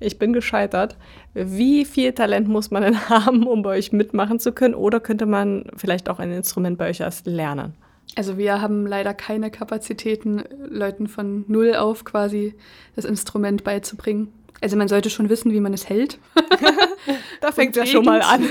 Ich 0.00 0.18
bin 0.18 0.32
gescheitert. 0.32 0.96
Wie 1.34 1.84
viel 1.84 2.12
Talent 2.12 2.48
muss 2.48 2.70
man 2.70 2.82
denn 2.82 3.00
haben, 3.08 3.46
um 3.46 3.62
bei 3.62 3.70
euch 3.70 3.92
mitmachen 3.92 4.38
zu 4.38 4.52
können? 4.52 4.74
Oder 4.74 5.00
könnte 5.00 5.26
man 5.26 5.64
vielleicht 5.76 6.08
auch 6.08 6.18
ein 6.18 6.30
Instrument 6.30 6.78
bei 6.78 6.90
euch 6.90 7.00
erst 7.00 7.26
lernen? 7.26 7.74
Also 8.16 8.38
wir 8.38 8.60
haben 8.60 8.86
leider 8.86 9.14
keine 9.14 9.50
Kapazitäten, 9.50 10.42
Leuten 10.68 11.08
von 11.08 11.44
null 11.48 11.74
auf 11.74 12.04
quasi 12.04 12.54
das 12.96 13.04
Instrument 13.04 13.64
beizubringen. 13.64 14.32
Also 14.60 14.76
man 14.76 14.88
sollte 14.88 15.10
schon 15.10 15.28
wissen, 15.28 15.52
wie 15.52 15.60
man 15.60 15.72
es 15.72 15.88
hält. 15.88 16.18
Da 17.40 17.52
fängt 17.52 17.76
Und 17.76 17.86
ja 17.86 17.86
schon 17.86 18.04
mal 18.04 18.20
an. 18.20 18.44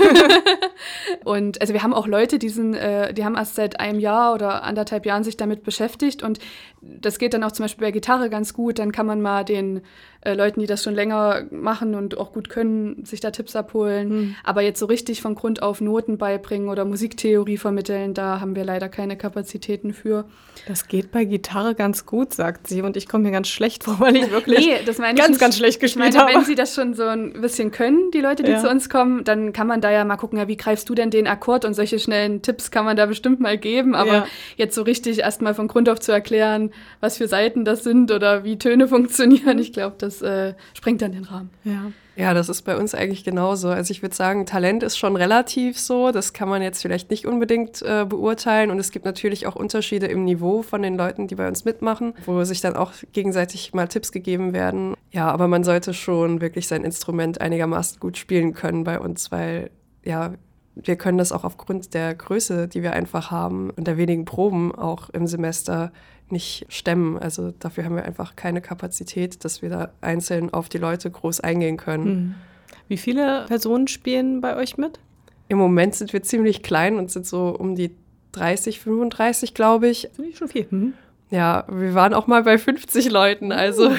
Und 1.26 1.62
also 1.62 1.74
wir 1.74 1.84
haben 1.84 1.94
auch 1.94 2.08
Leute, 2.08 2.40
die, 2.40 2.50
sind, 2.50 2.74
äh, 2.74 3.14
die 3.14 3.26
haben 3.26 3.36
erst 3.36 3.56
seit 3.56 3.80
einem 3.80 4.00
Jahr 4.00 4.34
oder 4.34 4.64
anderthalb 4.64 5.06
Jahren 5.06 5.24
sich 5.24 5.38
damit 5.38 5.64
beschäftigt 5.64 6.24
und 6.24 6.40
das 6.82 7.20
geht 7.20 7.34
dann 7.34 7.44
auch 7.44 7.52
zum 7.52 7.66
Beispiel 7.66 7.88
bei 7.88 7.92
Gitarre 7.92 8.30
ganz 8.30 8.54
gut. 8.54 8.80
Dann 8.80 8.92
kann 8.92 9.06
man 9.06 9.22
mal 9.22 9.44
den 9.44 9.82
äh, 10.22 10.34
Leuten, 10.34 10.60
die 10.60 10.66
das 10.68 10.84
schon 10.84 10.96
länger 10.96 11.44
machen 11.52 11.96
und 11.96 12.18
auch 12.18 12.32
gut 12.34 12.50
können, 12.50 13.06
sich 13.06 13.20
da 13.20 13.32
Tipps 13.32 13.56
abholen. 13.56 14.10
Hm. 14.10 14.36
Aber 14.44 14.62
jetzt 14.62 14.80
so 14.80 14.86
richtig 14.86 15.22
von 15.22 15.36
Grund 15.36 15.62
auf 15.62 15.82
Noten 15.82 16.18
beibringen 16.18 16.70
oder 16.70 16.86
Musiktheorie 16.86 17.58
vermitteln, 17.58 18.14
da 18.14 18.40
haben 18.40 18.56
wir 18.56 18.64
leider 18.66 18.90
keine 18.90 19.18
Kapazitäten 19.18 19.94
für. 19.94 20.26
Das 20.68 20.88
geht 20.88 21.12
bei 21.12 21.24
Gitarre 21.26 21.76
ganz 21.76 22.06
gut, 22.06 22.34
sagt 22.34 22.68
sie. 22.68 22.82
Und 22.82 22.98
ich 22.98 23.08
komme 23.08 23.26
mir 23.26 23.32
ganz 23.32 23.48
schlecht 23.48 23.84
vor, 23.84 24.00
weil 24.00 24.16
ich 24.16 24.32
wirklich 24.32 24.70
das 24.86 24.98
meine 24.98 25.14
ich 25.14 25.18
ganz, 25.20 25.30
nicht. 25.32 25.40
ganz 25.40 25.58
schlecht 25.58 25.76
Ich 25.78 25.80
gespielt 25.82 26.14
meine, 26.14 26.18
habe. 26.20 26.34
wenn 26.34 26.46
sie 26.46 26.56
das 26.56 26.74
schon 26.74 26.94
so 26.94 27.04
ein 27.04 27.34
bisschen 27.42 27.72
können, 27.72 28.12
die 28.12 28.22
Leute, 28.22 28.44
die 28.44 28.52
Ja. 28.52 28.60
zu 28.60 28.70
uns 28.70 28.90
kommen, 28.90 29.24
dann 29.24 29.54
kann 29.54 29.68
man 29.68 29.82
da 29.82 29.92
ja 29.92 30.04
mal 30.06 30.18
gucken, 30.18 30.38
ja, 30.40 30.48
wie 30.48 30.58
greifst 30.58 30.90
du 30.90 30.96
denn 30.96 31.10
den 31.12 31.28
Akkord 31.28 31.64
und 31.66 31.74
solche 31.74 32.00
schnellen 32.00 32.42
Tipps 32.42 32.72
kann 32.72 32.86
man 32.86 32.98
da 32.98 33.06
bestimmt 33.06 33.40
mal 33.40 33.58
geben. 33.58 33.96
Aber 33.96 34.14
Ja. 34.14 34.28
jetzt 34.56 34.76
so 34.76 34.82
richtig 34.82 35.20
erstmal 35.20 35.54
von 35.54 35.68
Grund 35.68 35.90
auf 35.90 36.00
zu 36.00 36.12
erklären, 36.12 36.72
was 37.02 37.18
für 37.18 37.28
Seiten 37.28 37.66
das 37.66 37.84
sind 37.84 38.12
oder 38.12 38.44
wie 38.44 38.58
Töne 38.58 38.88
funktionieren, 38.88 39.60
ich 39.60 39.74
glaube, 39.74 39.96
das 40.00 40.07
äh, 40.22 40.54
sprengt 40.74 41.02
dann 41.02 41.12
den 41.12 41.24
Rahmen. 41.24 41.50
ja. 41.64 41.92
Ja, 42.18 42.34
das 42.34 42.50
ist 42.50 42.64
bei 42.64 42.76
uns 42.76 42.96
eigentlich 42.96 43.24
genauso. 43.24 43.70
Also 43.70 43.92
ich 43.92 44.02
würde 44.02 44.16
sagen, 44.16 44.48
Talent 44.48 44.82
ist 44.82 44.98
schon 44.98 45.16
relativ 45.16 45.78
so. 45.78 46.12
Das 46.12 46.34
kann 46.34 46.50
man 46.50 46.64
jetzt 46.64 46.82
vielleicht 46.82 47.12
nicht 47.12 47.28
unbedingt 47.28 47.84
äh, 47.84 48.08
beurteilen. 48.10 48.72
Und 48.72 48.80
es 48.80 48.90
gibt 48.90 49.06
natürlich 49.06 49.46
auch 49.46 49.56
Unterschiede 49.56 50.08
im 50.08 50.26
Niveau 50.26 50.64
von 50.64 50.82
den 50.82 50.98
Leuten, 50.98 51.28
die 51.28 51.36
bei 51.36 51.48
uns 51.48 51.64
mitmachen, 51.64 52.16
wo 52.26 52.44
sich 52.44 52.60
dann 52.60 52.76
auch 52.76 52.94
gegenseitig 53.14 53.72
mal 53.76 53.88
Tipps 53.88 54.12
gegeben 54.12 54.52
werden. 54.52 54.96
Ja, 55.12 55.30
aber 55.30 55.48
man 55.48 55.64
sollte 55.64 55.94
schon 55.94 56.42
wirklich 56.42 56.68
sein 56.68 56.84
Instrument 56.84 57.40
einigermaßen 57.40 58.00
gut 58.00 58.18
spielen 58.18 58.56
können 58.56 58.84
bei 58.84 59.00
uns, 59.00 59.32
weil 59.32 59.70
ja, 60.04 60.34
wir 60.74 60.96
können 60.96 61.20
das 61.20 61.32
auch 61.32 61.44
aufgrund 61.44 61.94
der 61.94 62.16
Größe, 62.16 62.68
die 62.68 62.82
wir 62.82 62.94
einfach 62.94 63.30
haben 63.30 63.70
und 63.70 63.86
der 63.88 63.98
wenigen 63.98 64.26
Proben 64.26 64.74
auch 64.74 65.10
im 65.12 65.28
Semester 65.28 65.92
nicht 66.30 66.66
stemmen. 66.70 67.18
Also 67.18 67.52
dafür 67.60 67.86
haben 67.86 67.96
wir 67.96 68.06
einfach 68.06 68.36
keine 68.36 68.62
Kapazität, 68.62 69.44
dass 69.46 69.62
wir 69.62 69.70
da 69.70 69.92
einzeln 70.02 70.54
auf 70.54 70.70
die 70.70 70.78
Leute 70.78 71.10
groß 71.10 71.40
eingehen 71.42 71.78
können. 71.78 72.06
Hm. 72.06 72.36
Wie 72.88 72.98
viele 72.98 73.46
Personen 73.48 73.88
spielen 73.88 74.42
bei 74.42 74.56
euch 74.56 74.78
mit? 74.78 75.00
Im 75.50 75.58
Moment 75.58 75.96
sind 75.96 76.14
wir 76.14 76.24
ziemlich 76.24 76.64
klein 76.64 76.98
und 76.98 77.12
sind 77.12 77.26
so 77.26 77.50
um 77.50 77.76
die 77.76 77.92
30, 78.34 78.80
35, 78.80 79.54
glaube 79.54 79.88
ich. 79.88 80.10
Finde 80.16 80.32
ich 80.32 80.38
schon 80.38 80.48
viel. 80.50 80.68
Hm. 80.70 80.94
Ja, 81.30 81.66
wir 81.70 81.94
waren 81.94 82.14
auch 82.14 82.28
mal 82.28 82.44
bei 82.44 82.58
50 82.58 83.10
Leuten, 83.10 83.52
also. 83.52 83.92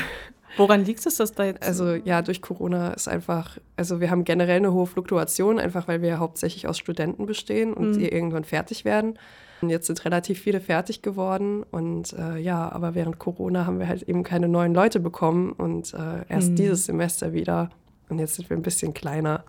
Woran 0.56 0.85
liegt 0.85 1.04
es, 1.06 1.16
dass 1.16 1.32
da 1.35 1.44
jetzt. 1.44 1.62
Also 1.62 1.94
ja, 1.94 2.23
durch 2.23 2.40
Corona 2.42 2.92
ist 2.92 3.06
einfach, 3.06 3.58
also 3.76 4.00
wir 4.00 4.11
haben 4.11 4.25
generell 4.25 4.56
eine 4.56 4.73
hohe 4.73 4.87
Fluktuation, 4.87 5.58
einfach 5.58 5.87
weil 5.88 6.02
wir 6.02 6.18
hauptsächlich 6.18 6.66
aus 6.66 6.78
Studenten 6.78 7.26
bestehen 7.26 7.75
und 7.75 7.90
Mhm. 7.92 7.99
die 7.99 8.08
irgendwann 8.08 8.44
fertig 8.44 8.85
werden. 8.85 9.18
Und 9.60 9.70
jetzt 9.70 9.86
sind 9.88 10.04
relativ 10.04 10.38
viele 10.40 10.60
fertig 10.60 11.02
geworden 11.02 11.64
und 11.70 12.12
äh, 12.12 12.38
ja, 12.38 12.70
aber 12.70 12.94
während 12.94 13.18
Corona 13.18 13.66
haben 13.66 13.78
wir 13.80 13.88
halt 13.88 14.02
eben 14.02 14.22
keine 14.22 14.48
neuen 14.48 14.72
Leute 14.74 15.00
bekommen 15.00 15.52
und 15.52 15.92
äh, 15.94 16.24
erst 16.28 16.50
Mhm. 16.50 16.56
dieses 16.56 16.84
Semester 16.86 17.32
wieder. 17.32 17.70
Und 18.08 18.18
jetzt 18.20 18.36
sind 18.36 18.48
wir 18.48 18.56
ein 18.56 18.62
bisschen 18.62 18.94
kleiner. 18.94 19.44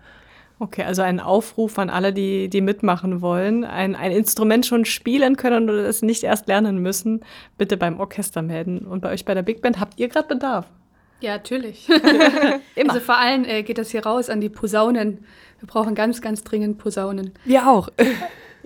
Okay, 0.62 0.84
also 0.84 1.02
ein 1.04 1.22
Aufruf 1.22 1.80
an 1.80 1.90
alle, 1.90 2.12
die, 2.12 2.50
die 2.50 2.60
mitmachen 2.60 3.22
wollen, 3.22 3.64
ein, 3.64 3.96
ein 3.96 4.12
Instrument 4.12 4.66
schon 4.66 4.84
spielen 4.84 5.38
können 5.38 5.70
oder 5.70 5.88
es 5.88 6.02
nicht 6.02 6.24
erst 6.24 6.48
lernen 6.48 6.80
müssen, 6.80 7.22
bitte 7.58 7.78
beim 7.78 8.00
Orchester 8.02 8.42
melden. 8.42 8.80
Und 8.80 9.00
bei 9.02 9.12
euch 9.14 9.24
bei 9.24 9.34
der 9.34 9.44
Big 9.44 9.62
Band 9.62 9.80
habt 9.80 9.98
ihr 10.00 10.10
gerade 10.10 10.28
Bedarf? 10.28 10.66
Ja, 11.22 11.34
natürlich. 11.34 11.88
Immer. 12.76 12.94
Also 12.94 13.00
vor 13.06 13.18
allem 13.18 13.46
äh, 13.46 13.64
geht 13.64 13.78
das 13.78 13.92
hier 13.92 14.06
raus 14.06 14.30
an 14.30 14.42
die 14.42 14.50
Posaunen. 14.50 15.20
Wir 15.60 15.68
brauchen 15.68 15.96
ganz, 15.96 16.22
ganz 16.22 16.44
dringend 16.44 16.78
Posaunen. 16.78 17.32
Wir 17.46 17.68
auch. 17.70 17.90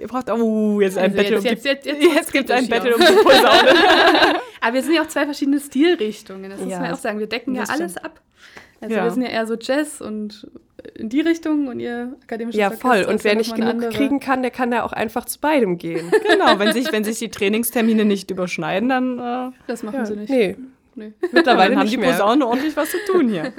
Ihr 0.03 0.07
braucht, 0.09 0.29
oh, 0.29 0.81
jetzt 0.81 0.97
ein 0.97 1.05
Also 1.05 1.15
Battle 1.17 1.31
jetzt- 1.37 1.39
um 1.39 1.45
jetzt- 1.49 1.63
die, 1.63 1.69
jetzt- 1.69 1.85
jetzt 1.85 2.01
jetzt 2.03 2.15
wird's 2.15 2.31
gibt 2.33 2.49
es 2.49 2.55
ein 2.57 2.67
Battle 2.67 2.95
um 2.95 3.01
die 3.01 3.23
Posaune. 3.23 3.69
Aber 4.61 4.73
wir 4.73 4.83
sind 4.83 4.93
ja 4.95 5.01
auch 5.01 5.07
zwei 5.07 5.23
verschiedene 5.25 5.59
Stilrichtungen. 5.61 6.49
Das 6.49 6.59
muss 6.59 6.69
Ja, 6.71 6.79
man 6.81 6.91
auch 6.91 6.97
sagen. 6.97 7.19
Wir 7.19 7.27
decken 7.27 7.55
ja 7.55 7.63
alles 7.63 7.93
stimmt. 7.93 8.05
ab. 8.05 8.21
Also 8.81 8.95
Ja. 8.95 9.03
wir 9.05 9.11
sind 9.11 9.21
ja 9.21 9.29
eher 9.29 9.47
so 9.47 9.55
Jazz 9.55 10.01
und 10.01 10.45
in 10.95 11.07
die 11.07 11.21
Richtung 11.21 11.67
und 11.69 11.79
ihr 11.79 12.17
akademisches 12.23 12.59
Ja, 12.59 12.69
voll. 12.71 13.03
Und 13.05 13.19
ja 13.19 13.23
wer 13.23 13.35
nicht 13.35 13.55
genug 13.55 13.69
andere- 13.69 13.89
kriegen 13.91 14.19
kann, 14.19 14.41
der 14.41 14.51
kann 14.51 14.73
ja 14.73 14.83
auch 14.83 14.91
einfach 14.91 15.23
zu 15.23 15.39
beidem 15.39 15.77
gehen. 15.77 16.11
genau, 16.29 16.59
wenn 16.59 16.73
sich, 16.73 16.91
wenn 16.91 17.05
sich 17.05 17.17
die 17.19 17.29
Trainingstermine 17.29 18.03
nicht 18.03 18.29
überschneiden, 18.29 18.89
dann 18.89 19.19
äh, 19.19 19.51
Das 19.67 19.83
machen 19.83 20.05
sie 20.05 20.17
nicht. 20.17 20.29
Nee, 20.29 20.57
Nee. 20.95 21.13
mittlerweile 21.31 21.75
haben 21.79 21.87
die. 21.89 21.97
Posaunen 21.97 22.43
ordentlich 22.43 22.75
was 22.75 22.91
zu 22.91 22.97
tun 23.09 23.29
hier. 23.29 23.53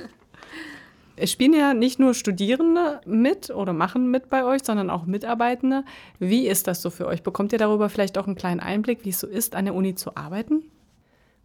Es 1.17 1.31
spielen 1.31 1.53
ja 1.53 1.75
nicht 1.75 1.99
nur 1.99 2.15
Studierende 2.15 3.01
mit 3.07 3.51
oder 3.51 3.73
machen 3.73 4.11
mit 4.11 4.31
bei 4.31 4.45
euch, 4.45 4.63
sondern 4.65 4.91
auch 4.91 5.07
Mitarbeitende. 5.07 5.85
Wie 6.19 6.47
ist 6.47 6.67
das 6.67 6.83
so 6.83 6.91
für 6.91 7.07
euch? 7.07 7.23
Bekommt 7.23 7.53
ihr 7.53 7.59
darüber 7.59 7.89
vielleicht 7.89 8.19
auch 8.19 8.27
einen 8.27 8.37
kleinen 8.37 8.61
Einblick, 8.61 9.05
wie 9.05 9.11
es 9.11 9.21
so 9.21 9.27
ist, 9.27 9.55
an 9.55 9.65
der 9.65 9.75
Uni 9.75 9.95
zu 9.95 10.17
arbeiten? 10.17 10.65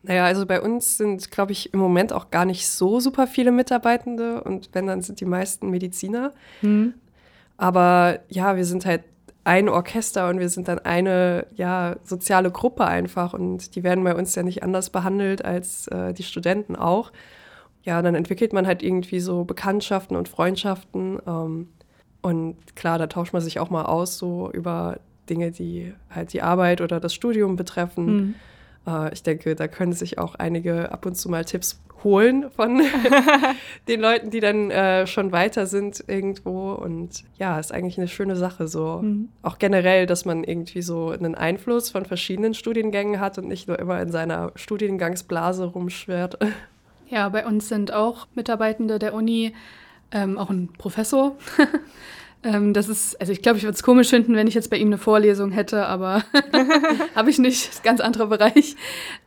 Naja, 0.02 0.26
also 0.26 0.46
bei 0.46 0.62
uns 0.62 0.98
sind, 0.98 1.30
glaube 1.30 1.52
ich, 1.52 1.74
im 1.74 1.80
Moment 1.80 2.14
auch 2.14 2.32
gar 2.32 2.46
nicht 2.46 2.68
so 2.68 3.00
super 3.00 3.28
viele 3.28 3.52
Mitarbeitende 3.52 4.44
und 4.44 4.70
wenn, 4.74 4.88
dann 4.88 5.02
sind 5.02 5.20
die 5.20 5.26
meisten 5.26 5.70
Mediziner. 5.70 6.32
Aber 7.58 8.20
ja, 8.30 8.56
wir 8.56 8.66
sind 8.66 8.86
halt 8.86 9.04
ein 9.44 9.68
Orchester 9.68 10.30
und 10.30 10.40
wir 10.40 10.50
sind 10.50 10.68
dann 10.68 10.80
eine 10.80 11.48
ja, 11.56 11.98
soziale 12.04 12.52
Gruppe 12.52 12.86
einfach 12.86 13.34
und 13.34 13.76
die 13.76 13.84
werden 13.84 14.04
bei 14.04 14.16
uns 14.16 14.36
ja 14.36 14.44
nicht 14.44 14.64
anders 14.64 14.90
behandelt 14.90 15.44
als 15.44 15.88
äh, 15.88 16.14
die 16.14 16.24
Studenten 16.24 16.76
auch. 16.76 17.12
Ja, 17.84 18.02
dann 18.02 18.16
entwickelt 18.16 18.54
man 18.54 18.68
halt 18.68 18.84
irgendwie 18.84 19.20
so 19.20 19.46
Bekanntschaften 19.46 20.18
und 20.18 20.28
Freundschaften 20.28 21.20
ähm, 21.26 21.70
und 22.22 22.76
klar, 22.76 22.98
da 22.98 23.08
tauscht 23.08 23.34
man 23.34 23.42
sich 23.42 23.60
auch 23.60 23.70
mal 23.70 23.86
aus 23.86 24.18
so 24.18 24.52
über 24.52 25.00
Dinge, 25.30 25.52
die 25.52 25.94
halt 26.10 26.34
die 26.34 26.42
Arbeit 26.42 26.82
oder 26.82 27.00
das 27.00 27.14
Studium 27.14 27.56
betreffen. 27.56 28.36
Äh, 28.88 29.14
ich 29.14 29.24
denke, 29.24 29.56
da 29.56 29.68
können 29.68 29.94
sich 29.94 30.18
auch 30.18 30.36
einige 30.36 30.92
ab 30.92 31.06
und 31.06 31.16
zu 31.16 31.30
mal 31.30 31.46
Tipps 31.46 31.82
holen 32.04 32.50
von 32.52 32.82
den 33.88 34.00
Leuten, 34.00 34.30
die 34.30 34.40
dann 34.40 34.72
äh, 34.72 35.06
schon 35.06 35.32
weiter 35.32 35.66
sind 35.66 36.04
irgendwo. 36.08 36.74
Und 36.74 37.24
ja, 37.38 37.60
ist 37.60 37.74
eigentlich 37.74 37.98
eine 37.98 38.08
schöne 38.08 38.36
Sache 38.36 38.68
so. 38.68 39.02
Mhm. 39.02 39.30
Auch 39.42 39.60
generell, 39.60 40.06
dass 40.06 40.26
man 40.26 40.44
irgendwie 40.44 40.82
so 40.82 41.10
einen 41.10 41.36
Einfluss 41.36 41.90
von 41.90 42.06
verschiedenen 42.06 42.54
Studiengängen 42.54 43.20
hat 43.20 43.38
und 43.38 43.48
nicht 43.48 43.68
nur 43.68 43.80
immer 43.80 44.02
in 44.02 44.12
seiner 44.12 44.52
Studiengangsblase 44.56 45.66
rumschwirrt. 45.66 46.38
Ja, 47.10 47.30
bei 47.30 47.46
uns 47.46 47.68
sind 47.70 47.92
auch 47.92 48.28
Mitarbeitende 48.36 49.00
der 49.00 49.14
Uni, 49.16 49.56
ähm, 50.12 50.38
auch 50.38 50.50
ein 50.50 50.70
Professor. 50.78 51.36
ähm, 52.42 52.74
das 52.74 52.88
ist, 52.88 53.20
also 53.20 53.34
ich 53.34 53.42
glaube, 53.42 53.58
ich 53.58 53.64
würde 53.64 53.76
es 53.76 53.84
komisch 53.84 54.10
finden, 54.10 54.34
wenn 54.34 54.48
ich 54.48 54.54
jetzt 54.54 54.70
bei 54.70 54.78
ihm 54.78 54.88
eine 54.88 54.98
Vorlesung 54.98 55.52
hätte, 55.52 55.86
aber 55.88 56.24
habe 57.16 57.30
ich 57.30 57.38
nicht. 57.38 57.70
Ist 57.70 57.82
ein 57.82 57.84
ganz 57.84 58.00
anderer 58.00 58.28
Bereich. 58.28 58.78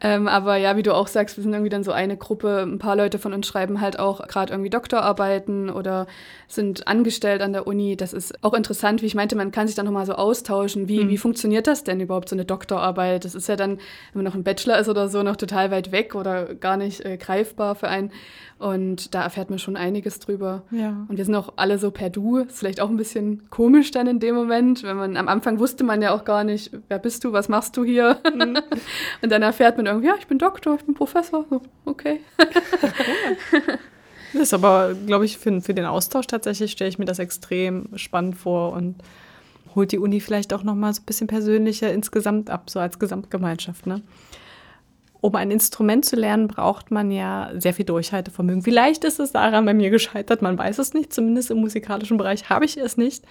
Ähm, 0.01 0.29
aber 0.29 0.57
ja, 0.57 0.79
wie 0.79 0.83
du 0.83 0.95
auch 0.95 1.09
sagst, 1.09 1.37
wir 1.37 1.43
sind 1.43 1.53
irgendwie 1.53 1.69
dann 1.69 1.85
so 1.85 1.93
eine 1.93 2.17
Gruppe. 2.17 2.63
Ein 2.63 2.79
paar 2.79 2.97
Leute 2.97 3.19
von 3.19 3.35
uns 3.35 3.47
schreiben 3.47 3.83
halt 3.83 3.99
auch 3.99 4.27
gerade 4.29 4.55
irgendwie 4.55 4.71
Doktorarbeiten 4.71 5.69
oder 5.69 6.07
sind 6.49 6.89
angestellt 6.89 7.43
an 7.43 7.53
der 7.53 7.67
Uni. 7.67 7.99
Das 7.99 8.15
ist 8.15 8.43
auch 8.43 8.55
interessant, 8.55 9.03
wie 9.03 9.07
ich 9.07 9.15
meinte, 9.15 9.37
man 9.37 9.53
kann 9.53 9.67
sich 9.67 9.77
dann 9.77 9.85
nochmal 9.85 10.07
so 10.07 10.15
austauschen. 10.15 10.89
Wie, 10.89 11.09
wie 11.11 11.19
funktioniert 11.19 11.67
das 11.67 11.85
denn 11.85 12.01
überhaupt, 12.01 12.31
so 12.31 12.37
eine 12.37 12.47
Doktorarbeit? 12.47 13.27
Das 13.27 13.35
ist 13.35 13.47
ja 13.47 13.57
dann, 13.57 13.73
wenn 13.73 14.23
man 14.23 14.25
noch 14.25 14.35
ein 14.35 14.45
Bachelor 14.45 14.79
ist 14.79 14.89
oder 14.89 15.09
so, 15.09 15.23
noch 15.23 15.37
total 15.37 15.71
weit 15.71 15.93
weg 15.93 16.15
oder 16.15 16.55
gar 16.55 16.79
nicht 16.79 17.05
äh, 17.05 17.19
greifbar 17.19 17.75
für 17.75 17.89
einen. 17.89 18.11
Und 18.59 19.15
da 19.15 19.25
erfährt 19.25 19.51
man 19.51 19.59
schon 19.59 19.77
einiges 19.77 20.21
drüber. 20.21 20.63
Ja. 20.71 21.05
Und 21.09 21.17
wir 21.17 21.25
sind 21.25 21.35
auch 21.35 21.55
alle 21.57 21.79
so 21.79 21.91
per 21.91 22.11
Du. 22.11 22.39
Ist 22.39 22.61
vielleicht 22.61 22.81
auch 22.81 22.89
ein 22.89 22.97
bisschen 22.97 23.02
komisch 23.51 23.91
dann 23.91 24.07
in 24.07 24.21
dem 24.21 24.35
Moment, 24.35 24.83
wenn 24.83 24.97
man 24.97 25.17
am 25.17 25.29
Anfang 25.29 25.59
wusste 25.59 25.85
man 25.85 26.03
ja 26.03 26.15
auch 26.15 26.25
gar 26.25 26.45
nicht, 26.45 26.71
wer 26.89 26.99
bist 26.99 27.25
du, 27.25 27.33
was 27.33 27.49
machst 27.49 27.77
du 27.77 27.85
hier? 27.85 28.21
Und 28.33 29.31
dann 29.31 29.43
erfährt 29.43 29.77
man 29.77 29.87
irgendwie, 29.87 30.09
ja, 30.09 30.15
ich 30.19 30.27
bin 30.27 30.39
Doktor, 30.39 30.77
ich 30.77 30.85
bin 30.85 30.95
Professor. 30.95 31.45
So, 31.49 31.63
okay. 31.85 32.21
Das 34.33 34.43
ist 34.45 34.55
aber, 34.55 34.95
glaube 34.95 35.27
ich, 35.27 35.37
für, 35.37 35.61
für 35.61 35.75
den 35.75 35.85
Austausch 35.85 36.27
tatsächlich 36.27 36.73
stelle 36.73 36.89
ich 36.89 36.99
mir 36.99 37.05
das 37.05 37.19
extrem 37.19 37.89
spannend 37.97 38.37
vor 38.37 38.73
und 38.73 38.97
holt 39.75 39.93
die 39.93 39.99
Uni 39.99 40.21
vielleicht 40.21 40.55
auch 40.55 40.63
noch 40.63 40.75
mal 40.75 40.93
so 40.95 41.03
ein 41.03 41.05
bisschen 41.05 41.27
persönlicher 41.27 41.93
insgesamt 41.93 42.49
ab, 42.49 42.71
so 42.71 42.81
als 42.81 42.99
Gesamtgemeinschaft. 42.99 43.87
Ne? 43.87 44.03
Um 45.23 45.35
ein 45.37 45.51
Instrument 45.53 46.05
zu 46.05 46.17
lernen, 46.17 46.49
braucht 46.49 46.91
man 46.91 47.11
ja 47.13 47.51
sehr 47.57 47.73
viel 47.73 47.85
Durchhaltevermögen. 47.85 48.63
Vielleicht 48.63 49.05
ist 49.05 49.21
es 49.21 49.31
daran 49.31 49.65
bei 49.65 49.73
mir 49.73 49.89
gescheitert, 49.91 50.43
man 50.43 50.59
weiß 50.59 50.79
es 50.81 50.95
nicht. 50.95 51.13
Zumindest 51.13 51.51
im 51.53 51.59
musikalischen 51.59 52.17
Bereich 52.17 52.51
habe 52.51 52.65
ich 52.65 52.77
es 52.77 52.97
nicht. 52.97 53.25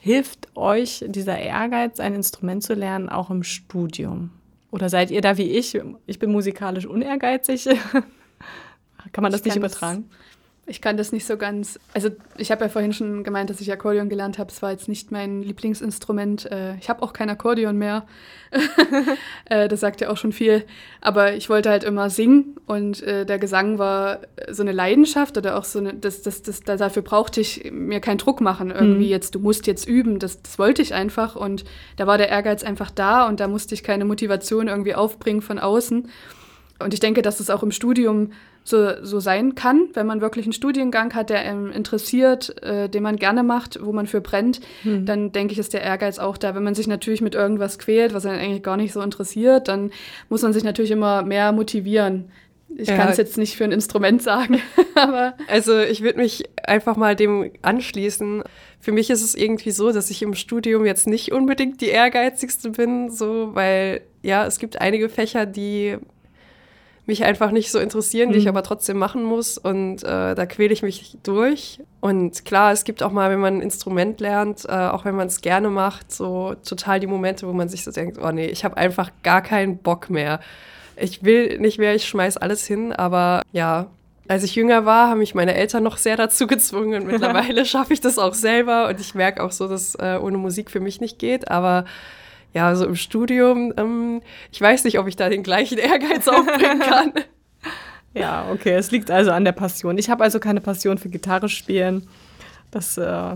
Hilft 0.00 0.48
euch 0.56 1.04
dieser 1.06 1.38
Ehrgeiz, 1.38 2.00
ein 2.00 2.14
Instrument 2.14 2.64
zu 2.64 2.74
lernen, 2.74 3.08
auch 3.08 3.30
im 3.30 3.44
Studium? 3.44 4.30
Oder 4.72 4.88
seid 4.88 5.12
ihr 5.12 5.20
da 5.20 5.38
wie 5.38 5.50
ich? 5.52 5.80
Ich 6.06 6.18
bin 6.18 6.32
musikalisch 6.32 6.86
unehrgeizig. 6.86 7.64
Kann 9.12 9.22
man 9.22 9.30
das 9.32 9.40
Ich 9.40 9.44
nicht 9.46 9.54
kann 9.54 9.62
das- 9.62 9.72
übertragen? 9.72 10.10
Ich 10.70 10.82
kann 10.82 10.98
das 10.98 11.12
nicht 11.12 11.24
so 11.26 11.38
ganz. 11.38 11.78
Also, 11.94 12.10
ich 12.36 12.50
habe 12.50 12.62
ja 12.64 12.68
vorhin 12.68 12.92
schon 12.92 13.24
gemeint, 13.24 13.48
dass 13.48 13.60
ich 13.62 13.72
Akkordeon 13.72 14.08
gelernt 14.10 14.38
habe. 14.38 14.50
Es 14.52 14.60
war 14.60 14.70
jetzt 14.70 14.86
nicht 14.86 15.10
mein 15.10 15.42
Lieblingsinstrument. 15.42 16.44
Äh, 16.52 16.76
Ich 16.76 16.90
habe 16.90 17.02
auch 17.02 17.12
kein 17.14 17.30
Akkordeon 17.30 17.76
mehr. 17.76 18.06
Äh, 19.50 19.68
das 19.68 19.80
sagt 19.80 20.00
ja 20.02 20.10
auch 20.10 20.16
schon 20.18 20.32
viel. 20.32 20.64
Aber 21.00 21.34
ich 21.34 21.48
wollte 21.48 21.70
halt 21.70 21.82
immer 21.84 22.10
singen 22.10 22.56
und 22.66 23.02
äh, 23.02 23.24
der 23.24 23.38
Gesang 23.38 23.78
war 23.78 24.20
so 24.50 24.62
eine 24.62 24.72
Leidenschaft 24.72 25.38
oder 25.38 25.56
auch 25.56 25.64
so 25.64 25.78
eine. 25.78 25.94
Das, 25.94 26.20
das, 26.22 26.42
das, 26.42 26.60
da- 26.60 26.76
dafür 26.76 27.02
brauchte 27.02 27.40
ich 27.40 27.70
mir 27.72 28.00
keinen 28.00 28.18
Druck 28.18 28.40
machen. 28.42 28.70
Irgendwie 28.70 29.04
Mhm. 29.06 29.10
jetzt, 29.10 29.34
du 29.34 29.38
musst 29.38 29.66
jetzt 29.66 29.86
üben. 29.88 30.18
Das, 30.18 30.42
das 30.42 30.58
wollte 30.58 30.82
ich 30.82 30.92
einfach. 30.92 31.34
Und 31.34 31.64
da 31.96 32.06
war 32.06 32.18
der 32.18 32.28
Ehrgeiz 32.28 32.62
einfach 32.62 32.90
da 32.90 33.26
und 33.26 33.40
da 33.40 33.48
musste 33.48 33.74
ich 33.74 33.82
keine 33.82 34.04
Motivation 34.04 34.68
irgendwie 34.68 34.94
aufbringen 34.94 35.40
von 35.40 35.58
außen. 35.58 36.08
Und 36.78 36.94
ich 36.94 37.00
denke, 37.00 37.22
dass 37.22 37.40
es 37.40 37.48
auch 37.50 37.62
im 37.62 37.72
Studium 37.72 38.32
so, 38.68 39.02
so 39.02 39.18
sein 39.20 39.54
kann, 39.54 39.88
wenn 39.94 40.06
man 40.06 40.20
wirklich 40.20 40.44
einen 40.46 40.52
Studiengang 40.52 41.14
hat, 41.14 41.30
der 41.30 41.40
einem 41.40 41.70
interessiert, 41.70 42.62
äh, 42.62 42.88
den 42.88 43.02
man 43.02 43.16
gerne 43.16 43.42
macht, 43.42 43.78
wo 43.82 43.92
man 43.92 44.06
für 44.06 44.20
brennt, 44.20 44.60
Hm. 44.82 45.06
dann 45.06 45.32
denke 45.32 45.52
ich, 45.52 45.58
ist 45.58 45.72
der 45.72 45.82
Ehrgeiz 45.82 46.18
auch 46.18 46.36
da. 46.36 46.54
Wenn 46.54 46.64
man 46.64 46.74
sich 46.74 46.86
natürlich 46.86 47.20
mit 47.22 47.34
irgendwas 47.34 47.78
quält, 47.78 48.12
was 48.14 48.26
einen 48.26 48.38
eigentlich 48.38 48.62
gar 48.62 48.76
nicht 48.76 48.92
so 48.92 49.00
interessiert, 49.00 49.68
dann 49.68 49.90
muss 50.28 50.42
man 50.42 50.52
sich 50.52 50.64
natürlich 50.64 50.90
immer 50.90 51.22
mehr 51.22 51.52
motivieren. 51.52 52.30
Ich 52.76 52.88
Ja. 52.88 52.96
kann 52.96 53.08
es 53.08 53.16
jetzt 53.16 53.38
nicht 53.38 53.56
für 53.56 53.64
ein 53.64 53.72
Instrument 53.72 54.22
sagen, 54.22 54.60
aber 54.94 55.32
Also 55.48 55.78
ich 55.78 56.02
würde 56.02 56.18
mich 56.18 56.44
einfach 56.62 56.96
mal 56.96 57.16
dem 57.16 57.50
anschließen. 57.62 58.42
Für 58.78 58.92
mich 58.92 59.08
ist 59.08 59.22
es 59.24 59.34
irgendwie 59.34 59.70
so, 59.70 59.90
dass 59.92 60.10
ich 60.10 60.20
im 60.22 60.34
Studium 60.34 60.84
jetzt 60.84 61.06
nicht 61.06 61.32
unbedingt 61.32 61.80
die 61.80 61.86
ehrgeizigste 61.88 62.70
bin, 62.70 63.10
so, 63.10 63.54
weil 63.54 64.02
ja, 64.22 64.46
es 64.46 64.58
gibt 64.58 64.80
einige 64.82 65.08
Fächer, 65.08 65.46
die 65.46 65.96
mich 67.08 67.24
einfach 67.24 67.50
nicht 67.50 67.72
so 67.72 67.78
interessieren, 67.80 68.30
die 68.30 68.38
ich 68.38 68.44
Mhm. 68.44 68.50
aber 68.50 68.62
trotzdem 68.62 68.98
machen 68.98 69.24
muss 69.24 69.58
und 69.58 70.02
äh, 70.04 70.34
da 70.34 70.46
quäle 70.46 70.72
ich 70.72 70.82
mich 70.82 71.16
durch. 71.24 71.80
Und 72.00 72.44
klar, 72.44 72.70
es 72.72 72.84
gibt 72.84 73.02
auch 73.02 73.10
mal, 73.10 73.30
wenn 73.30 73.40
man 73.40 73.56
ein 73.56 73.62
Instrument 73.62 74.20
lernt, 74.20 74.64
äh, 74.66 74.72
auch 74.72 75.04
wenn 75.04 75.16
man 75.16 75.26
es 75.26 75.40
gerne 75.40 75.70
macht, 75.70 76.12
so 76.12 76.54
total 76.64 77.00
die 77.00 77.06
Momente, 77.08 77.48
wo 77.48 77.52
man 77.52 77.68
sich 77.68 77.82
so 77.82 77.90
denkt, 77.90 78.18
oh 78.22 78.30
nee, 78.30 78.46
ich 78.46 78.64
habe 78.64 78.76
einfach 78.76 79.10
gar 79.24 79.42
keinen 79.42 79.78
Bock 79.78 80.08
mehr. 80.10 80.38
Ich 80.96 81.24
will 81.24 81.58
nicht 81.58 81.78
mehr, 81.78 81.94
ich 81.94 82.06
schmeiß 82.06 82.36
alles 82.36 82.64
hin, 82.66 82.92
aber 82.92 83.42
ja, 83.52 83.86
Als 84.30 84.42
ich 84.44 84.54
jünger 84.56 84.84
war, 84.84 85.08
haben 85.08 85.20
mich 85.20 85.34
meine 85.34 85.54
Eltern 85.54 85.82
noch 85.82 85.96
sehr 85.96 86.16
dazu 86.18 86.46
gezwungen 86.46 87.00
und 87.02 87.06
mittlerweile 87.10 87.64
schaffe 87.64 87.94
ich 87.94 88.02
das 88.02 88.18
auch 88.18 88.34
selber 88.34 88.88
und 88.88 89.00
ich 89.00 89.14
merke 89.14 89.42
auch 89.42 89.52
so, 89.52 89.68
dass 89.68 89.94
äh, 89.94 90.18
ohne 90.20 90.36
Musik 90.36 90.70
für 90.70 90.80
mich 90.80 91.00
nicht 91.00 91.18
geht, 91.18 91.50
aber 91.50 91.86
ja, 92.54 92.74
so 92.74 92.86
im 92.86 92.96
Studium, 92.96 93.72
ähm, 93.76 94.22
ich 94.50 94.60
weiß 94.60 94.84
nicht, 94.84 94.98
ob 94.98 95.06
ich 95.06 95.16
da 95.16 95.28
den 95.28 95.42
gleichen 95.42 95.78
Ehrgeiz 95.78 96.26
aufbringen 96.28 96.80
kann. 96.80 97.12
Ja, 98.14 98.50
okay, 98.50 98.72
es 98.72 98.90
liegt 98.90 99.10
also 99.10 99.30
an 99.30 99.44
der 99.44 99.52
Passion. 99.52 99.98
Ich 99.98 100.10
habe 100.10 100.24
also 100.24 100.40
keine 100.40 100.60
Passion 100.60 100.98
für 100.98 101.08
Gitarre 101.08 101.48
spielen. 101.48 102.08
Das 102.70 102.96
äh, 102.98 103.34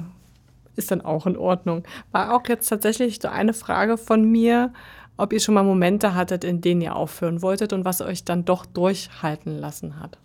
ist 0.77 0.91
dann 0.91 1.03
auch 1.03 1.27
in 1.27 1.37
Ordnung. 1.37 1.85
War 2.11 2.35
auch 2.35 2.49
jetzt 2.49 2.69
tatsächlich 2.69 3.21
so 3.21 3.29
eine 3.29 3.53
Frage 3.53 3.99
von 3.99 4.25
mir, 4.25 4.73
ob 5.17 5.33
ihr 5.33 5.41
schon 5.41 5.55
mal 5.55 5.63
Momente 5.63 6.15
hattet, 6.15 6.43
in 6.43 6.61
denen 6.61 6.81
ihr 6.81 6.97
aufhören 6.97 7.43
wolltet 7.43 7.73
und 7.73 7.85
was 7.85 8.01
euch 8.01 8.25
dann 8.25 8.45
doch 8.45 8.67
durchhalten 8.67 9.59
lassen 9.59 10.01
hat. 10.01 10.19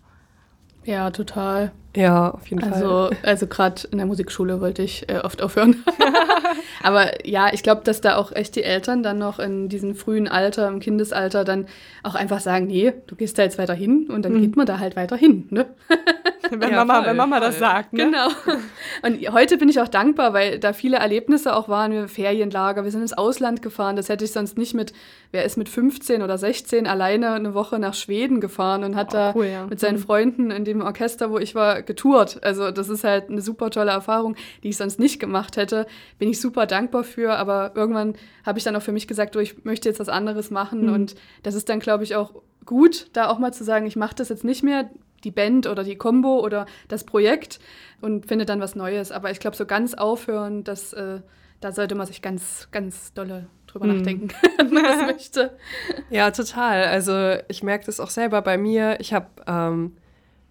Ja, 0.88 1.12
total. 1.12 1.72
Ja, 1.98 2.30
auf 2.30 2.48
jeden 2.48 2.64
Also, 2.64 2.88
Fall. 3.08 3.18
also 3.24 3.46
gerade 3.48 3.82
in 3.92 3.98
der 3.98 4.08
Musikschule 4.08 4.62
wollte 4.62 4.84
ich 4.84 5.10
äh, 5.10 5.18
oft 5.20 5.42
aufhören. 5.42 5.84
Aber 6.84 7.28
ja, 7.28 7.52
ich 7.52 7.62
glaube, 7.62 7.82
dass 7.84 8.00
da 8.00 8.16
auch 8.16 8.32
echt 8.32 8.56
die 8.56 8.64
Eltern 8.64 9.04
dann 9.04 9.18
noch 9.18 9.38
in 9.40 9.68
diesem 9.68 9.96
frühen 9.96 10.28
Alter, 10.30 10.68
im 10.70 10.80
Kindesalter, 10.80 11.44
dann 11.44 11.66
auch 12.04 12.16
einfach 12.16 12.40
sagen, 12.40 12.68
nee, 12.68 12.94
du 13.08 13.16
gehst 13.16 13.38
da 13.38 13.44
jetzt 13.44 13.58
weiter 13.58 13.74
hin 13.74 14.08
und 14.10 14.24
dann 14.24 14.40
geht 14.40 14.56
man 14.56 14.66
da 14.66 14.80
halt 14.80 14.96
weiter 14.96 15.18
hin. 15.18 15.48
Ne? 15.50 15.66
Wenn, 16.52 16.62
Ja, 16.72 16.78
Mama, 16.78 16.96
voll, 16.96 17.06
wenn 17.06 17.16
Mama 17.18 17.40
das 17.40 17.56
voll. 17.58 17.68
sagt, 17.68 17.94
ne? 17.94 18.06
Genau. 18.06 18.28
Und 19.04 19.32
heute 19.34 19.58
bin 19.58 19.70
ich 19.70 19.80
auch 19.82 19.88
dankbar, 19.88 20.34
weil 20.34 20.60
da 20.60 20.74
viele 20.74 20.98
Erlebnisse 20.98 21.56
auch 21.56 21.70
waren, 21.70 21.92
wir 21.92 22.08
Ferienlager, 22.08 22.84
wir 22.84 22.92
sind 22.92 23.02
ins 23.02 23.14
Ausland 23.14 23.62
gefahren. 23.62 23.96
Das 23.96 24.10
hätte 24.10 24.26
ich 24.26 24.32
sonst 24.32 24.58
nicht 24.58 24.74
mit, 24.74 24.94
wer 25.32 25.44
ist 25.46 25.58
mit 25.58 25.70
15 25.70 26.22
oder 26.22 26.38
16 26.38 26.88
alleine 26.88 27.32
eine 27.32 27.54
Woche 27.54 27.80
nach 27.80 27.94
Schweden 27.94 28.40
gefahren 28.42 28.84
und 28.84 28.96
hat 28.96 29.10
Oh, 29.10 29.14
da 29.14 29.34
cool, 29.36 29.46
ja. 29.46 29.66
mit 29.68 29.80
seinen 29.80 29.98
Freunden 29.98 30.52
in 30.52 30.66
dem 30.66 30.82
Orchester, 30.82 31.30
wo 31.32 31.38
ich 31.38 31.56
war, 31.56 31.82
getourt. 31.84 32.40
Also 32.44 32.72
das 32.72 32.90
ist 32.90 33.04
halt 33.04 33.30
eine 33.30 33.42
super 33.42 33.70
tolle 33.70 33.92
Erfahrung, 33.92 34.36
die 34.64 34.70
ich 34.70 34.78
sonst 34.78 35.00
nicht 35.00 35.20
gemacht 35.20 35.58
hätte. 35.58 35.86
Bin 36.20 36.30
ich 36.30 36.40
super 36.42 36.66
dankbar 36.66 37.04
für, 37.04 37.34
aber 37.38 37.72
irgendwann 37.76 38.16
habe 38.46 38.58
ich 38.58 38.64
dann 38.64 38.76
auch 38.76 38.82
für 38.82 38.92
mich 38.92 39.08
gesagt, 39.08 39.36
du, 39.36 39.40
ich 39.40 39.64
möchte 39.66 39.90
jetzt 39.90 40.00
was 40.00 40.10
anderes 40.10 40.52
machen 40.52 40.88
Mhm. 40.88 40.94
und 40.94 41.16
das 41.44 41.56
ist 41.56 41.70
dann, 41.70 41.80
glaube 41.80 42.04
ich, 42.04 42.16
auch 42.16 42.34
gut, 42.66 43.08
da 43.14 43.30
auch 43.30 43.40
mal 43.40 43.54
zu 43.54 43.64
sagen, 43.64 43.86
ich 43.88 43.96
mache 43.96 44.16
das 44.16 44.30
jetzt 44.30 44.44
nicht 44.44 44.62
mehr, 44.64 44.90
die 45.28 45.32
Band 45.32 45.68
oder 45.68 45.84
die 45.84 45.98
Combo 45.98 46.40
oder 46.40 46.66
das 46.88 47.04
Projekt 47.04 47.60
und 48.02 48.26
finde 48.28 48.46
dann 48.46 48.62
was 48.62 48.76
Neues. 48.76 49.12
Aber 49.12 49.30
ich 49.32 49.40
glaube, 49.40 49.58
so 49.58 49.66
ganz 49.66 49.94
aufhören, 49.94 50.64
das, 50.64 50.94
äh, 50.94 51.20
da 51.60 51.72
sollte 51.74 51.96
man 51.96 52.08
sich 52.08 52.22
ganz, 52.22 52.70
ganz 52.72 53.14
dolle 53.14 53.48
drüber 53.68 53.88
Mhm. 53.88 53.98
nachdenken, 53.98 54.30
wenn 54.58 54.74
man 54.74 54.84
das 54.84 55.02
möchte. 55.14 55.58
Ja, 56.10 56.32
total. 56.32 56.86
Also 56.86 57.36
ich 57.50 57.62
merke 57.64 57.86
das 57.86 58.00
auch 58.00 58.10
selber 58.10 58.42
bei 58.42 58.58
mir. 58.58 58.98
Ich 59.02 59.14
habe 59.14 59.28
ähm, 59.46 59.98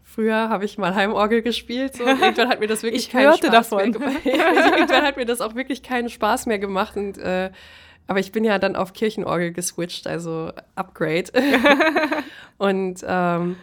früher 0.02 0.49
habe 0.50 0.64
ich 0.66 0.76
mal 0.78 0.95
Heimorgel 0.95 1.40
gespielt 1.42 1.97
so, 1.97 2.04
und 2.04 2.21
irgendwann 2.23 2.49
hat 2.50 2.61
mir 2.61 2.66
das 2.68 2.83
wirklich 2.83 3.04
Ich 3.06 3.11
keinen 3.11 3.33
Spaß 3.37 3.50
davon. 3.50 3.78
mehr 3.78 3.90
gemacht. 3.90 4.25
Ja, 4.25 4.52
irgendwann 4.76 5.02
hat 5.04 5.16
mir 5.16 5.25
das 5.26 5.40
auch 5.40 5.54
wirklich 5.54 5.83
keinen 5.83 6.09
Spaß 6.11 6.47
mehr 6.47 6.59
gemacht 6.59 6.97
und 6.97 7.16
äh, 7.18 7.50
aber 8.09 8.21
ich 8.21 8.30
bin 8.30 8.45
ja 8.45 8.59
dann 8.61 8.76
auf 8.76 8.92
Kirchenorgel 8.92 9.52
geswitcht, 9.52 10.06
also 10.06 10.52
Upgrade. 10.76 11.25
und 12.59 13.04
ähm, 13.06 13.56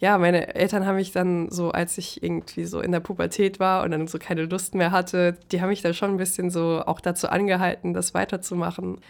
ja, 0.00 0.16
meine 0.16 0.54
Eltern 0.54 0.86
haben 0.86 0.96
mich 0.96 1.12
dann 1.12 1.50
so, 1.50 1.70
als 1.72 1.98
ich 1.98 2.22
irgendwie 2.22 2.64
so 2.64 2.80
in 2.80 2.90
der 2.90 3.00
Pubertät 3.00 3.60
war 3.60 3.84
und 3.84 3.90
dann 3.90 4.06
so 4.06 4.18
keine 4.18 4.44
Lust 4.46 4.74
mehr 4.74 4.92
hatte, 4.92 5.36
die 5.52 5.60
haben 5.60 5.68
mich 5.68 5.82
dann 5.82 5.92
schon 5.92 6.10
ein 6.12 6.16
bisschen 6.16 6.50
so 6.50 6.82
auch 6.86 7.00
dazu 7.00 7.28
angehalten, 7.28 7.92
das 7.92 8.14
weiterzumachen. 8.14 9.00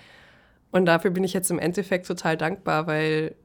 Und 0.72 0.86
dafür 0.86 1.12
bin 1.12 1.22
ich 1.22 1.32
jetzt 1.32 1.50
im 1.50 1.60
Endeffekt 1.60 2.06
total 2.08 2.36
dankbar, 2.36 2.88
weil 2.88 3.36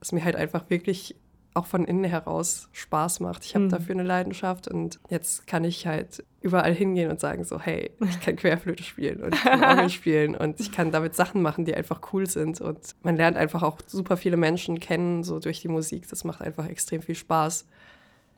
es 0.00 0.12
mir 0.12 0.24
halt 0.24 0.36
einfach 0.36 0.70
wirklich 0.70 1.14
auch 1.58 1.66
von 1.66 1.84
innen 1.84 2.04
heraus 2.04 2.68
Spaß 2.72 3.20
macht. 3.20 3.44
Ich 3.44 3.54
habe 3.54 3.66
Mhm. 3.66 3.68
dafür 3.70 3.94
eine 3.94 4.02
Leidenschaft 4.04 4.68
und 4.68 4.98
jetzt 5.10 5.46
kann 5.46 5.64
ich 5.64 5.86
halt 5.86 6.24
überall 6.40 6.72
hingehen 6.72 7.10
und 7.10 7.20
sagen 7.20 7.44
so, 7.44 7.60
hey, 7.60 7.90
ich 8.08 8.20
kann 8.20 8.36
Querflöte 8.36 8.82
spielen 8.82 9.22
und 9.22 9.34
ich 9.34 9.42
kann 9.42 9.62
Orgel 9.62 9.90
spielen 9.90 10.34
und 10.36 10.60
ich 10.60 10.72
kann 10.72 10.90
damit 10.92 11.14
Sachen 11.14 11.42
machen, 11.42 11.64
die 11.64 11.74
einfach 11.74 12.00
cool 12.12 12.26
sind 12.28 12.60
und 12.60 12.78
man 13.02 13.16
lernt 13.16 13.36
einfach 13.36 13.62
auch 13.62 13.78
super 13.86 14.16
viele 14.16 14.36
Menschen 14.36 14.80
kennen, 14.80 15.24
so 15.24 15.38
durch 15.40 15.60
die 15.60 15.68
Musik. 15.68 16.08
Das 16.08 16.24
macht 16.24 16.40
einfach 16.40 16.66
extrem 16.68 17.02
viel 17.02 17.14
Spaß. 17.16 17.66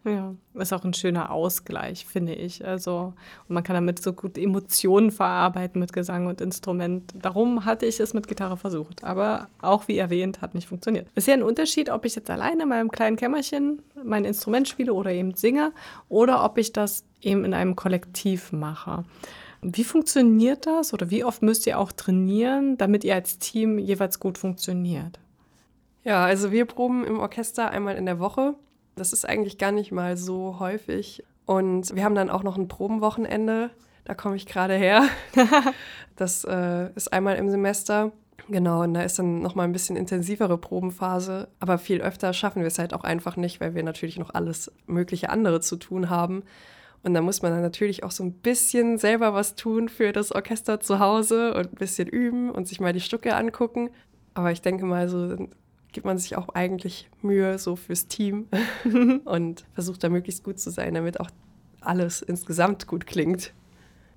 Ja, 0.04 0.34
ist 0.54 0.72
auch 0.72 0.84
ein 0.84 0.94
schöner 0.94 1.30
Ausgleich, 1.30 2.06
finde 2.06 2.34
ich. 2.34 2.64
Also, 2.64 3.12
und 3.48 3.54
man 3.54 3.62
kann 3.62 3.74
damit 3.74 4.00
so 4.00 4.14
gut 4.14 4.38
Emotionen 4.38 5.10
verarbeiten 5.10 5.78
mit 5.78 5.92
Gesang 5.92 6.26
und 6.26 6.40
Instrument. 6.40 7.12
Darum 7.20 7.66
hatte 7.66 7.84
ich 7.84 8.00
es 8.00 8.14
mit 8.14 8.26
Gitarre 8.26 8.56
versucht. 8.56 9.04
Aber 9.04 9.48
auch 9.60 9.88
wie 9.88 9.98
erwähnt, 9.98 10.40
hat 10.40 10.54
nicht 10.54 10.68
funktioniert. 10.68 11.06
Ist 11.14 11.26
ja 11.26 11.34
ein 11.34 11.42
Unterschied, 11.42 11.90
ob 11.90 12.06
ich 12.06 12.14
jetzt 12.14 12.30
alleine 12.30 12.62
in 12.62 12.68
meinem 12.70 12.90
kleinen 12.90 13.16
Kämmerchen 13.16 13.82
mein 14.02 14.24
Instrument 14.24 14.68
spiele 14.68 14.94
oder 14.94 15.12
eben 15.12 15.34
singe 15.34 15.72
oder 16.08 16.44
ob 16.44 16.56
ich 16.56 16.72
das 16.72 17.04
eben 17.20 17.44
in 17.44 17.52
einem 17.52 17.76
Kollektiv 17.76 18.52
mache. 18.52 19.04
Wie 19.60 19.84
funktioniert 19.84 20.64
das 20.64 20.94
oder 20.94 21.10
wie 21.10 21.24
oft 21.24 21.42
müsst 21.42 21.66
ihr 21.66 21.78
auch 21.78 21.92
trainieren, 21.92 22.78
damit 22.78 23.04
ihr 23.04 23.14
als 23.14 23.38
Team 23.38 23.78
jeweils 23.78 24.18
gut 24.18 24.38
funktioniert? 24.38 25.20
Ja, 26.02 26.24
also 26.24 26.50
wir 26.50 26.64
proben 26.64 27.04
im 27.04 27.18
Orchester 27.18 27.70
einmal 27.70 27.96
in 27.96 28.06
der 28.06 28.18
Woche. 28.18 28.54
Das 28.96 29.12
ist 29.12 29.28
eigentlich 29.28 29.58
gar 29.58 29.72
nicht 29.72 29.92
mal 29.92 30.16
so 30.16 30.58
häufig. 30.58 31.24
Und 31.46 31.94
wir 31.94 32.04
haben 32.04 32.14
dann 32.14 32.30
auch 32.30 32.42
noch 32.42 32.56
ein 32.56 32.68
Probenwochenende. 32.68 33.70
Da 34.04 34.14
komme 34.14 34.36
ich 34.36 34.46
gerade 34.46 34.74
her. 34.74 35.04
Das 36.16 36.44
äh, 36.44 36.90
ist 36.96 37.14
einmal 37.14 37.36
im 37.36 37.48
Semester. 37.48 38.12
Genau, 38.50 38.82
und 38.82 38.92
da 38.92 39.00
ist 39.00 39.18
dann 39.18 39.40
noch 39.40 39.54
mal 39.54 39.64
ein 39.64 39.72
bisschen 39.72 39.96
intensivere 39.96 40.58
Probenphase. 40.58 41.48
Aber 41.60 41.78
viel 41.78 42.02
öfter 42.02 42.34
schaffen 42.34 42.60
wir 42.60 42.66
es 42.66 42.78
halt 42.78 42.92
auch 42.92 43.04
einfach 43.04 43.36
nicht, 43.36 43.58
weil 43.60 43.74
wir 43.74 43.82
natürlich 43.82 44.18
noch 44.18 44.34
alles 44.34 44.70
mögliche 44.86 45.30
andere 45.30 45.60
zu 45.60 45.76
tun 45.76 46.10
haben. 46.10 46.42
Und 47.02 47.14
da 47.14 47.22
muss 47.22 47.40
man 47.40 47.52
dann 47.52 47.62
natürlich 47.62 48.04
auch 48.04 48.10
so 48.10 48.22
ein 48.22 48.32
bisschen 48.32 48.98
selber 48.98 49.32
was 49.32 49.54
tun 49.54 49.88
für 49.88 50.12
das 50.12 50.32
Orchester 50.32 50.80
zu 50.80 50.98
Hause 50.98 51.54
und 51.54 51.72
ein 51.72 51.76
bisschen 51.76 52.08
üben 52.08 52.50
und 52.50 52.68
sich 52.68 52.80
mal 52.80 52.92
die 52.92 53.00
Stücke 53.00 53.34
angucken. 53.34 53.88
Aber 54.34 54.52
ich 54.52 54.60
denke 54.60 54.84
mal, 54.84 55.08
so 55.08 55.48
gibt 55.92 56.06
man 56.06 56.18
sich 56.18 56.36
auch 56.36 56.50
eigentlich 56.50 57.08
Mühe 57.22 57.58
so 57.58 57.76
fürs 57.76 58.06
Team 58.06 58.48
und 59.24 59.64
versucht 59.72 60.02
da 60.04 60.08
möglichst 60.08 60.44
gut 60.44 60.58
zu 60.58 60.70
sein, 60.70 60.94
damit 60.94 61.20
auch 61.20 61.30
alles 61.80 62.22
insgesamt 62.22 62.86
gut 62.86 63.06
klingt. 63.06 63.52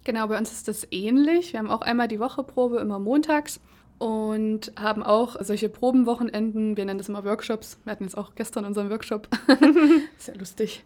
Genau, 0.04 0.28
bei 0.28 0.38
uns 0.38 0.52
ist 0.52 0.68
das 0.68 0.88
ähnlich. 0.92 1.54
Wir 1.54 1.60
haben 1.60 1.72
auch 1.72 1.82
einmal 1.82 2.08
die 2.08 2.20
Woche 2.20 2.44
Probe, 2.44 2.80
immer 2.80 3.00
montags. 3.00 3.60
Und 4.00 4.74
haben 4.78 5.02
auch 5.02 5.38
solche 5.40 5.70
Probenwochenenden, 5.70 6.76
wir 6.76 6.84
nennen 6.84 6.98
das 6.98 7.08
immer 7.08 7.24
Workshops. 7.24 7.80
Wir 7.86 7.92
hatten 7.92 8.04
jetzt 8.04 8.18
auch 8.18 8.36
gestern 8.36 8.66
unseren 8.66 8.90
Workshop. 8.90 9.30
Sehr 10.18 10.36
lustig. 10.36 10.84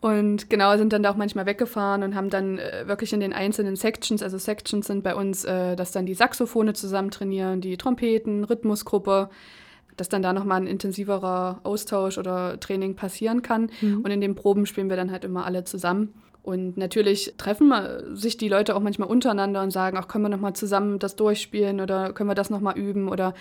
Und 0.00 0.48
genau, 0.48 0.76
sind 0.76 0.92
dann 0.92 1.02
da 1.02 1.10
auch 1.10 1.16
manchmal 1.16 1.46
weggefahren 1.46 2.04
und 2.04 2.14
haben 2.14 2.30
dann 2.30 2.58
äh, 2.58 2.84
wirklich 2.86 3.12
in 3.14 3.20
den 3.20 3.32
einzelnen 3.32 3.74
Sections, 3.74 4.22
also 4.22 4.38
Sections 4.38 4.86
sind 4.86 5.02
bei 5.02 5.16
uns, 5.16 5.44
äh, 5.44 5.74
dass 5.74 5.90
dann 5.90 6.06
die 6.06 6.14
Saxophone 6.14 6.72
zusammen 6.74 7.10
trainieren, 7.10 7.62
die 7.62 7.76
Trompeten, 7.76 8.44
Rhythmusgruppe, 8.44 9.30
dass 9.96 10.08
dann 10.08 10.22
da 10.22 10.32
nochmal 10.32 10.60
ein 10.60 10.66
intensiverer 10.66 11.60
Austausch 11.62 12.18
oder 12.18 12.58
Training 12.60 12.96
passieren 12.96 13.42
kann. 13.42 13.70
Und 14.02 14.10
in 14.10 14.20
den 14.20 14.34
Proben 14.34 14.66
spielen 14.66 14.88
wir 14.88 14.96
dann 14.96 15.10
halt 15.10 15.24
immer 15.24 15.44
alle 15.44 15.64
zusammen. 15.64 16.14
Und 16.42 16.76
natürlich 16.76 17.34
treffen 17.38 17.72
sich 18.16 18.36
die 18.36 18.48
Leute 18.48 18.74
auch 18.74 18.80
manchmal 18.80 19.08
untereinander 19.08 19.62
und 19.62 19.70
sagen, 19.70 19.96
ach, 19.96 20.08
können 20.08 20.24
wir 20.24 20.28
nochmal 20.28 20.54
zusammen 20.54 20.98
das 20.98 21.14
durchspielen 21.14 21.80
oder 21.80 22.12
können 22.12 22.28
wir 22.28 22.34
das 22.34 22.50
nochmal 22.50 22.76
üben? 22.76 23.08
Oder 23.08 23.34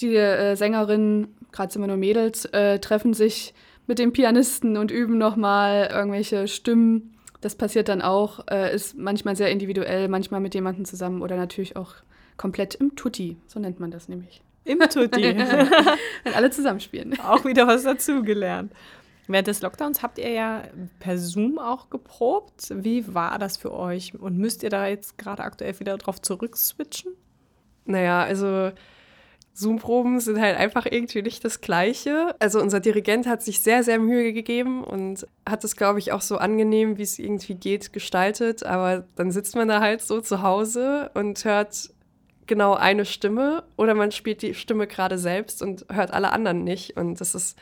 die 0.00 0.14
äh, 0.14 0.54
Sängerinnen, 0.54 1.34
gerade 1.50 1.72
sind 1.72 1.82
wir 1.82 1.88
nur 1.88 1.96
Mädels, 1.96 2.44
äh, 2.46 2.78
treffen 2.78 3.14
sich 3.14 3.52
mit 3.86 3.98
dem 3.98 4.12
Pianisten 4.12 4.76
und 4.76 4.90
üben 4.90 5.18
nochmal 5.18 5.90
irgendwelche 5.92 6.46
Stimmen. 6.46 7.14
Das 7.40 7.56
passiert 7.56 7.88
dann 7.88 8.02
auch, 8.02 8.46
äh, 8.48 8.74
ist 8.74 8.96
manchmal 8.96 9.34
sehr 9.36 9.50
individuell, 9.50 10.08
manchmal 10.08 10.40
mit 10.40 10.54
jemandem 10.54 10.84
zusammen 10.84 11.22
oder 11.22 11.36
natürlich 11.36 11.76
auch 11.76 11.94
komplett 12.36 12.74
im 12.76 12.94
Tutti, 12.94 13.36
so 13.46 13.58
nennt 13.58 13.80
man 13.80 13.90
das 13.90 14.08
nämlich. 14.08 14.42
Im 14.66 14.80
Tutti. 14.80 15.22
Wenn 16.24 16.34
alle 16.34 16.50
zusammenspielen. 16.50 17.18
auch 17.20 17.44
wieder 17.44 17.66
was 17.66 17.84
dazugelernt. 17.84 18.72
Während 19.28 19.48
des 19.48 19.60
Lockdowns 19.60 20.02
habt 20.02 20.18
ihr 20.18 20.30
ja 20.30 20.62
per 21.00 21.18
Zoom 21.18 21.58
auch 21.58 21.90
geprobt. 21.90 22.68
Wie 22.70 23.12
war 23.12 23.38
das 23.38 23.56
für 23.56 23.72
euch? 23.72 24.14
Und 24.14 24.38
müsst 24.38 24.62
ihr 24.62 24.70
da 24.70 24.86
jetzt 24.86 25.18
gerade 25.18 25.42
aktuell 25.42 25.78
wieder 25.80 25.96
drauf 25.98 26.20
zurückswitchen? 26.20 27.12
Naja, 27.86 28.22
also 28.22 28.72
Zoom-Proben 29.56 30.20
sind 30.20 30.40
halt 30.40 30.56
einfach 30.58 30.86
irgendwie 30.88 31.22
nicht 31.22 31.44
das 31.44 31.60
Gleiche. 31.60 32.36
Also 32.38 32.60
unser 32.60 32.78
Dirigent 32.78 33.26
hat 33.26 33.42
sich 33.42 33.60
sehr, 33.60 33.82
sehr 33.82 33.98
Mühe 33.98 34.32
gegeben 34.32 34.84
und 34.84 35.26
hat 35.48 35.64
es, 35.64 35.76
glaube 35.76 35.98
ich, 35.98 36.12
auch 36.12 36.20
so 36.20 36.36
angenehm, 36.36 36.98
wie 36.98 37.02
es 37.02 37.18
irgendwie 37.18 37.54
geht, 37.54 37.92
gestaltet. 37.92 38.64
Aber 38.64 39.06
dann 39.16 39.32
sitzt 39.32 39.56
man 39.56 39.66
da 39.66 39.80
halt 39.80 40.02
so 40.02 40.20
zu 40.20 40.42
Hause 40.42 41.10
und 41.14 41.44
hört 41.44 41.90
genau 42.46 42.74
eine 42.74 43.04
Stimme 43.04 43.64
oder 43.76 43.94
man 43.94 44.12
spielt 44.12 44.42
die 44.42 44.54
Stimme 44.54 44.86
gerade 44.86 45.18
selbst 45.18 45.62
und 45.62 45.86
hört 45.90 46.12
alle 46.12 46.32
anderen 46.32 46.64
nicht. 46.64 46.96
Und 46.96 47.20
das 47.20 47.34
ist 47.34 47.58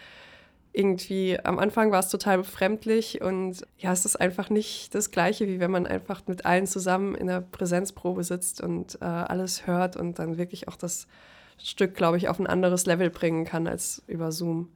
irgendwie, 0.73 1.39
am 1.39 1.59
Anfang 1.59 1.93
war 1.93 2.01
es 2.01 2.09
total 2.09 2.39
befremdlich 2.39 3.21
und 3.21 3.65
ja, 3.79 3.93
es 3.93 4.05
ist 4.05 4.17
einfach 4.17 4.51
nicht 4.51 4.95
das 4.95 5.13
Gleiche, 5.13 5.47
wie 5.47 5.61
wenn 5.61 5.71
man 5.71 5.87
einfach 5.87 6.23
mit 6.27 6.45
allen 6.45 6.67
zusammen 6.67 7.15
in 7.15 7.29
der 7.29 7.41
Präsenzprobe 7.41 8.25
sitzt 8.25 8.61
und 8.61 8.99
äh, 9.01 9.05
alles 9.05 9.69
hört 9.69 9.97
und 9.97 10.19
dann 10.19 10.37
wirklich 10.37 10.67
auch 10.67 10.77
das 10.77 11.07
Stück, 11.59 11.95
glaube 11.95 12.17
ich, 12.17 12.29
auf 12.29 12.41
ein 12.41 12.49
anderes 12.49 12.87
Level 12.87 13.09
bringen 13.11 13.45
kann 13.45 13.69
als 13.69 14.03
über 14.09 14.33
Zoom. 14.33 14.69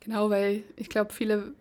Genau, 0.00 0.30
weil 0.30 0.64
ich 0.74 0.88
glaube, 0.88 1.12
viele 1.12 1.52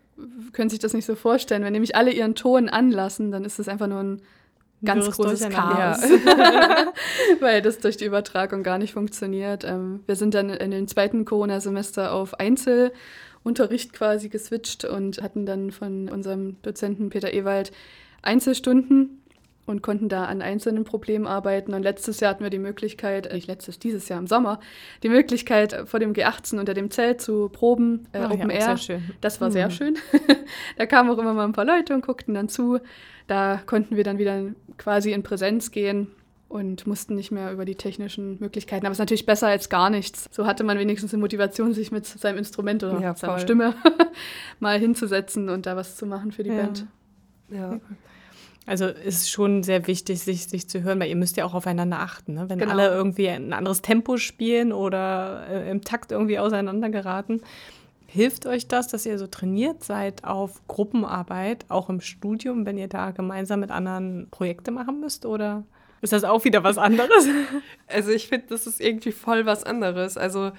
können 0.54 0.70
sich 0.70 0.80
das 0.80 0.94
nicht 0.94 1.06
so 1.06 1.16
vorstellen. 1.16 1.64
Wenn 1.64 1.74
nämlich 1.74 1.96
alle 1.96 2.12
ihren 2.12 2.36
Ton 2.36 2.70
anlassen, 2.70 3.32
dann 3.32 3.46
ist 3.46 3.60
das 3.60 3.68
einfach 3.68 3.88
nur 3.88 4.00
ein 4.00 4.22
ganz 4.86 5.10
großes. 5.12 5.50
Chaos, 5.50 6.02
weil 7.40 7.62
das 7.62 7.80
durch 7.80 7.98
die 7.98 8.06
Übertragung 8.06 8.64
gar 8.64 8.78
nicht 8.78 8.94
funktioniert. 8.94 9.64
Ähm, 9.64 10.02
wir 10.06 10.16
sind 10.16 10.34
dann 10.34 10.50
in 10.50 10.72
den 10.72 10.88
zweiten 10.88 11.26
Corona-Semester 11.26 12.14
auf 12.14 12.40
Einzelunterricht 12.40 13.94
quasi 13.94 14.30
geswitcht 14.30 14.86
und 14.86 15.22
hatten 15.22 15.46
dann 15.46 15.72
von 15.72 16.10
unserem 16.10 16.62
Dozenten 16.62 17.10
Peter 17.10 17.34
Ewald 17.34 17.72
Einzelstunden 18.22 19.22
und 19.66 19.82
konnten 19.82 20.10
da 20.10 20.26
an 20.26 20.42
einzelnen 20.42 20.84
Problemen 20.84 21.26
arbeiten. 21.26 21.74
Und 21.74 21.82
letztes 21.84 22.20
Jahr 22.20 22.32
hatten 22.32 22.44
wir 22.44 22.50
die 22.52 22.60
Möglichkeit, 22.60 23.26
äh, 23.28 23.34
nicht 23.34 23.48
letztes, 23.48 23.80
dieses 23.80 24.08
Jahr 24.10 24.20
im 24.20 24.28
Sommer, 24.28 24.60
die 25.04 25.10
Möglichkeit, 25.10 25.74
äh, 25.74 25.86
vor 25.86 26.00
dem 26.00 26.14
G18 26.14 26.60
unter 26.60 26.74
dem 26.74 26.92
Zelt 26.92 27.20
zu 27.22 27.50
proben, 27.50 28.08
äh, 28.14 28.20
ja, 28.20 28.30
Open 28.32 28.52
auch 28.52 28.54
Air. 28.56 28.62
sehr 28.62 28.78
schön. 28.78 29.04
Das 29.22 29.42
war 29.42 29.50
sehr 29.52 29.68
Mhm. 29.68 29.72
schön. 29.72 29.98
da 30.78 30.86
kamen 30.86 31.10
auch 31.10 31.18
immer 31.18 31.34
mal 31.34 31.46
ein 31.46 31.54
paar 31.54 31.66
Leute 31.66 31.94
und 31.96 32.06
guckten 32.06 32.34
dann 32.36 32.48
zu. 32.50 32.80
Da 33.28 33.60
konnten 33.66 33.96
wir 33.96 34.04
dann 34.04 34.20
wieder 34.20 34.44
quasi 34.78 35.12
in 35.14 35.24
Präsenz 35.24 35.72
gehen 35.72 36.12
und 36.48 36.86
mussten 36.86 37.16
nicht 37.16 37.32
mehr 37.32 37.52
über 37.52 37.66
die 37.66 37.74
technischen 37.74 38.38
Möglichkeiten. 38.40 38.86
Aber 38.86 38.92
es 38.92 38.98
ist 38.98 39.00
natürlich 39.00 39.26
besser 39.26 39.48
als 39.48 39.68
gar 39.70 39.90
nichts. 39.90 40.30
So 40.32 40.46
hatte 40.46 40.64
man 40.64 40.78
wenigstens 40.78 41.10
die 41.10 41.18
Motivation, 41.18 41.74
sich 41.74 41.92
mit 41.92 42.06
seinem 42.06 42.38
Instrument 42.38 42.84
oder 42.84 43.02
Ja, 43.02 43.16
seiner. 43.16 43.40
Stimme 43.40 43.74
mal 44.60 44.78
hinzusetzen 44.80 45.50
und 45.50 45.66
da 45.66 45.76
was 45.76 45.96
zu 45.98 46.06
machen 46.06 46.32
für 46.32 46.44
die 46.44 46.52
Ja. 46.52 46.56
Band. 46.58 46.86
Ja. 47.50 47.80
Also 48.68 48.86
ist 48.88 49.30
schon 49.30 49.62
sehr 49.62 49.86
wichtig, 49.86 50.20
sich, 50.22 50.48
sich 50.48 50.68
zu 50.68 50.82
hören, 50.82 51.00
weil 51.00 51.10
ihr 51.10 51.16
müsst 51.16 51.38
ja 51.38 51.46
auch 51.46 51.54
aufeinander 51.54 52.00
achten. 52.00 52.34
Ne? 52.34 52.50
Wenn 52.50 52.58
Genau. 52.60 52.72
alle 52.72 52.88
irgendwie 52.88 53.30
ein 53.30 53.54
anderes 53.54 53.82
Tempo 53.84 54.18
spielen 54.18 54.74
oder 54.74 55.46
äh, 55.50 55.70
im 55.70 55.82
Takt 55.84 56.12
irgendwie 56.12 56.40
auseinander 56.40 56.90
geraten, 56.90 57.42
hilft 58.08 58.48
euch 58.48 58.68
das, 58.68 58.88
dass 58.88 59.06
ihr 59.06 59.20
so 59.20 59.28
trainiert 59.28 59.84
seid 59.84 60.24
auf 60.24 60.62
Gruppenarbeit, 60.68 61.66
auch 61.70 61.90
im 61.90 62.02
Studium, 62.02 62.66
wenn 62.66 62.78
ihr 62.78 62.88
da 62.88 63.12
gemeinsam 63.12 63.60
mit 63.60 63.70
anderen 63.72 64.30
Projekte 64.32 64.72
machen 64.72 65.00
müsst? 65.00 65.26
Oder 65.28 65.64
ist 66.02 66.14
das 66.14 66.24
auch 66.24 66.44
wieder 66.44 66.64
was 66.64 66.78
anderes? 66.78 67.28
Also 67.88 68.10
ich 68.12 68.28
finde, 68.30 68.48
das 68.50 68.66
ist 68.66 68.82
irgendwie 68.82 69.12
voll 69.12 69.46
was 69.46 69.64
anderes. 69.64 70.18
Also 70.18 70.52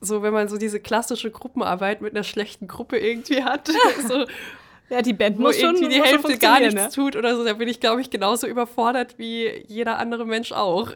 so, 0.00 0.22
wenn 0.22 0.34
man 0.34 0.48
so 0.48 0.58
diese 0.58 0.78
klassische 0.78 1.30
Gruppenarbeit 1.30 2.02
mit 2.02 2.14
einer 2.14 2.24
schlechten 2.24 2.66
Gruppe 2.68 2.98
irgendwie 2.98 3.42
hat, 3.44 3.68
so, 4.08 4.26
ja, 4.90 5.02
die 5.02 5.12
Band 5.12 5.38
muss 5.38 5.58
schon, 5.58 5.74
irgendwie 5.76 5.94
die 5.94 5.98
muss 6.00 6.08
schon 6.10 6.20
Hälfte 6.22 6.38
gar 6.38 6.60
nichts 6.60 6.94
tut 6.94 7.16
oder 7.16 7.36
so, 7.36 7.44
da 7.44 7.54
bin 7.54 7.68
ich, 7.68 7.80
glaube 7.80 8.00
ich, 8.00 8.10
genauso 8.10 8.46
überfordert 8.46 9.18
wie 9.18 9.48
jeder 9.66 9.98
andere 9.98 10.26
Mensch 10.26 10.52
auch. 10.52 10.92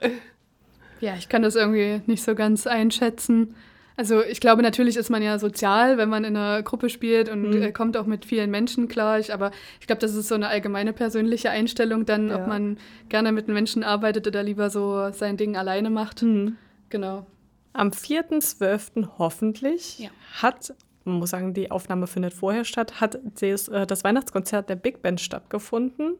Ja, 1.00 1.14
ich 1.16 1.28
kann 1.28 1.42
das 1.42 1.54
irgendwie 1.56 2.00
nicht 2.06 2.22
so 2.22 2.34
ganz 2.34 2.66
einschätzen. 2.66 3.54
Also 3.96 4.22
ich 4.22 4.40
glaube, 4.40 4.62
natürlich 4.62 4.96
ist 4.96 5.10
man 5.10 5.22
ja 5.22 5.38
sozial, 5.40 5.96
wenn 5.98 6.08
man 6.08 6.22
in 6.24 6.36
einer 6.36 6.62
Gruppe 6.62 6.88
spielt 6.88 7.28
und 7.28 7.50
Mhm. 7.50 7.62
äh, 7.62 7.72
kommt 7.72 7.96
auch 7.96 8.06
mit 8.06 8.24
vielen 8.24 8.48
Menschen 8.50 8.86
klar. 8.86 9.18
Ich, 9.18 9.32
aber 9.34 9.50
ich 9.80 9.86
glaube, 9.88 10.00
das 10.00 10.14
ist 10.14 10.28
so 10.28 10.36
eine 10.36 10.46
allgemeine 10.48 10.92
persönliche 10.92 11.50
Einstellung 11.50 12.06
dann, 12.06 12.28
Ja. 12.28 12.36
ob 12.36 12.46
man 12.46 12.78
gerne 13.08 13.32
mit 13.32 13.48
Menschen 13.48 13.82
arbeitet 13.82 14.26
oder 14.28 14.42
lieber 14.44 14.70
so 14.70 15.10
sein 15.10 15.36
Ding 15.36 15.56
alleine 15.56 15.90
macht. 15.90 16.22
Mhm. 16.22 16.56
Genau. 16.90 17.26
Am 17.72 17.90
4.12. 17.90 19.08
hoffentlich 19.18 19.98
Ja. 19.98 20.10
hat, 20.42 20.74
man 21.08 21.18
muss 21.18 21.30
sagen, 21.30 21.54
die 21.54 21.70
Aufnahme 21.70 22.06
findet 22.06 22.34
vorher 22.34 22.64
statt, 22.64 23.00
hat 23.00 23.18
das, 23.40 23.68
äh, 23.68 23.86
das 23.86 24.04
Weihnachtskonzert 24.04 24.68
der 24.68 24.76
Big 24.76 25.02
Band 25.02 25.20
stattgefunden. 25.20 26.16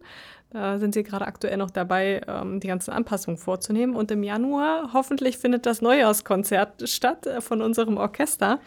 Da 0.51 0.79
sind 0.79 0.95
sie 0.95 1.03
gerade 1.03 1.27
aktuell 1.27 1.59
noch 1.59 1.71
dabei, 1.71 2.23
ähm, 2.27 2.59
die 2.61 2.69
ganzen 2.69 2.91
Anpassungen 2.91 3.37
vorzunehmen. 3.37 3.95
Und 3.95 4.11
im 4.11 4.23
Januar 4.23 4.93
hoffentlich 4.95 5.37
findet 5.37 5.67
das 5.67 5.83
Neujahrskonzert 5.83 6.89
statt 6.89 7.27
äh, 7.27 7.41
von 7.41 7.61
unserem 7.61 7.99
Orchester. 7.99 8.61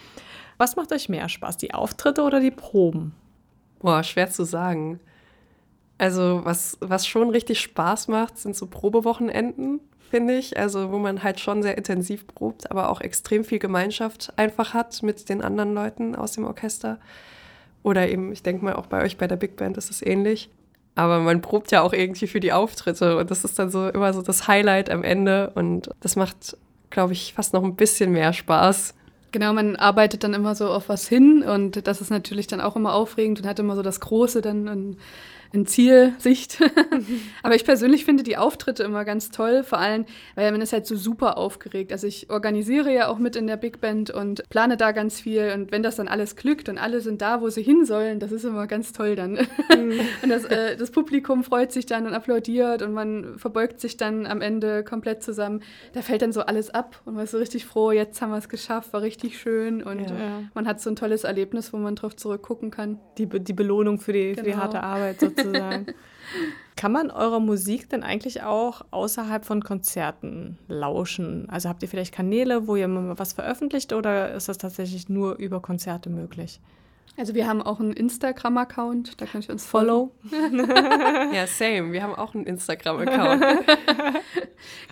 Was 0.57 0.75
macht 0.75 0.91
euch 0.93 1.09
mehr 1.09 1.27
Spaß, 1.27 1.57
die 1.57 1.73
Auftritte 1.73 2.21
oder 2.21 2.39
die 2.39 2.51
Proben? 2.51 3.15
Boah, 3.79 4.03
schwer 4.03 4.29
zu 4.29 4.43
sagen. 4.43 4.99
Also, 5.97 6.41
was, 6.43 6.77
was 6.81 7.07
schon 7.07 7.29
richtig 7.29 7.59
Spaß 7.59 8.07
macht, 8.07 8.37
sind 8.37 8.55
so 8.55 8.67
Probewochenenden, 8.67 9.79
finde 10.11 10.35
ich. 10.35 10.57
Also, 10.57 10.91
wo 10.91 10.99
man 10.99 11.23
halt 11.23 11.39
schon 11.39 11.63
sehr 11.63 11.77
intensiv 11.77 12.27
probt, 12.27 12.69
aber 12.69 12.89
auch 12.89 13.01
extrem 13.01 13.43
viel 13.43 13.59
Gemeinschaft 13.59 14.33
einfach 14.35 14.75
hat 14.75 15.01
mit 15.01 15.29
den 15.29 15.41
anderen 15.41 15.73
Leuten 15.73 16.15
aus 16.15 16.33
dem 16.33 16.45
Orchester. 16.45 16.99
Oder 17.81 18.09
eben, 18.09 18.31
ich 18.31 18.43
denke 18.43 18.63
mal, 18.63 18.75
auch 18.75 18.85
bei 18.85 19.03
euch 19.03 19.17
bei 19.17 19.27
der 19.27 19.37
Big 19.37 19.55
Band 19.55 19.77
ist 19.77 19.89
es 19.89 20.01
ähnlich. 20.05 20.49
Aber 20.93 21.19
man 21.19 21.41
probt 21.41 21.71
ja 21.71 21.81
auch 21.81 21.93
irgendwie 21.93 22.27
für 22.27 22.41
die 22.41 22.51
Auftritte 22.51 23.17
und 23.17 23.31
das 23.31 23.45
ist 23.45 23.57
dann 23.57 23.71
so 23.71 23.87
immer 23.87 24.13
so 24.13 24.21
das 24.21 24.47
Highlight 24.47 24.89
am 24.89 25.03
Ende 25.03 25.51
und 25.55 25.89
das 26.01 26.17
macht, 26.17 26.57
glaube 26.89 27.13
ich, 27.13 27.33
fast 27.33 27.53
noch 27.53 27.63
ein 27.63 27.77
bisschen 27.77 28.11
mehr 28.11 28.33
Spaß. 28.33 28.93
Genau, 29.31 29.53
man 29.53 29.77
arbeitet 29.77 30.25
dann 30.25 30.33
immer 30.33 30.53
so 30.53 30.67
auf 30.67 30.89
was 30.89 31.07
hin 31.07 31.43
und 31.43 31.87
das 31.87 32.01
ist 32.01 32.09
natürlich 32.09 32.47
dann 32.47 32.59
auch 32.59 32.75
immer 32.75 32.93
aufregend 32.93 33.39
und 33.39 33.47
hat 33.47 33.59
immer 33.59 33.77
so 33.77 33.81
das 33.81 34.01
Große 34.01 34.41
dann 34.41 34.67
in, 34.67 34.97
in 35.53 35.65
Zielsicht. 35.65 36.59
Aber 37.43 37.55
ich 37.55 37.65
persönlich 37.65 38.05
finde 38.05 38.23
die 38.23 38.37
Auftritte 38.37 38.83
immer 38.83 39.03
ganz 39.05 39.31
toll, 39.31 39.63
vor 39.63 39.79
allem, 39.79 40.05
weil 40.35 40.51
man 40.51 40.61
ist 40.61 40.73
halt 40.73 40.85
so 40.85 40.95
super 40.95 41.37
aufgeregt. 41.37 41.91
Also 41.91 42.07
ich 42.07 42.29
organisiere 42.29 42.93
ja 42.93 43.07
auch 43.09 43.17
mit 43.17 43.35
in 43.35 43.47
der 43.47 43.57
Big 43.57 43.81
Band 43.81 44.11
und 44.11 44.47
plane 44.49 44.77
da 44.77 44.91
ganz 44.91 45.19
viel 45.19 45.51
und 45.53 45.71
wenn 45.71 45.83
das 45.83 45.97
dann 45.97 46.07
alles 46.07 46.35
glückt 46.35 46.69
und 46.69 46.77
alle 46.77 47.01
sind 47.01 47.21
da, 47.21 47.41
wo 47.41 47.49
sie 47.49 47.63
hin 47.63 47.85
sollen, 47.85 48.19
das 48.19 48.31
ist 48.31 48.45
immer 48.45 48.65
ganz 48.67 48.93
toll 48.93 49.15
dann. 49.15 49.37
und 50.23 50.29
das, 50.29 50.45
äh, 50.45 50.77
das 50.77 50.91
Publikum 50.91 51.43
freut 51.43 51.71
sich 51.71 51.85
dann 51.85 52.07
und 52.07 52.13
applaudiert 52.13 52.81
und 52.81 52.93
man 52.93 53.37
verbeugt 53.37 53.79
sich 53.81 53.97
dann 53.97 54.25
am 54.27 54.41
Ende 54.41 54.83
komplett 54.83 55.21
zusammen. 55.23 55.61
Da 55.93 56.01
fällt 56.01 56.21
dann 56.21 56.31
so 56.31 56.41
alles 56.41 56.69
ab 56.69 57.01
und 57.05 57.15
man 57.15 57.25
ist 57.25 57.31
so 57.31 57.37
richtig 57.37 57.65
froh, 57.65 57.91
jetzt 57.91 58.21
haben 58.21 58.31
wir 58.31 58.37
es 58.37 58.49
geschafft, 58.49 58.93
war 58.93 59.01
richtig 59.01 59.39
schön 59.39 59.83
und 59.83 60.01
Ja. 60.01 60.43
Man 60.53 60.67
hat 60.67 60.79
so 60.81 60.89
ein 60.89 60.95
tolles 60.95 61.23
Erlebnis, 61.23 61.73
wo 61.73 61.77
man 61.77 61.95
drauf 61.95 62.15
zurückgucken 62.15 62.71
kann. 62.71 62.99
Die, 63.17 63.25
Be- 63.25 63.39
die 63.41 63.53
Belohnung 63.53 63.99
für 63.99 64.13
die, 64.13 64.33
für 64.35 64.43
die 64.43 64.51
Genau. 64.51 64.63
harte 64.63 64.81
Arbeit 64.83 65.19
sozusagen. 65.19 65.40
Kann 66.75 66.91
man 66.91 67.11
eurer 67.11 67.39
Musik 67.39 67.89
denn 67.89 68.03
eigentlich 68.03 68.41
auch 68.43 68.81
außerhalb 68.91 69.45
von 69.45 69.63
Konzerten 69.63 70.57
lauschen? 70.67 71.47
Also 71.49 71.69
habt 71.69 71.83
ihr 71.83 71.89
vielleicht 71.89 72.13
Kanäle, 72.13 72.67
wo 72.67 72.75
ihr 72.75 72.87
mal 72.87 73.19
was 73.19 73.33
veröffentlicht 73.33 73.93
oder 73.93 74.33
ist 74.33 74.49
das 74.49 74.57
tatsächlich 74.57 75.09
nur 75.09 75.35
über 75.35 75.61
Konzerte 75.61 76.09
möglich? 76.09 76.59
Also 77.17 77.35
wir 77.35 77.47
haben 77.47 77.61
auch 77.61 77.79
einen 77.79 77.93
Instagram-Account, 77.93 79.19
da 79.19 79.25
könnt 79.25 79.47
ihr 79.47 79.51
uns 79.51 79.65
Follow? 79.65 80.11
Ja, 81.33 81.45
same. 81.45 81.91
Wir 81.91 82.03
haben 82.03 82.15
auch 82.15 82.33
einen 82.33 82.45
Instagram-Account. 82.45 83.43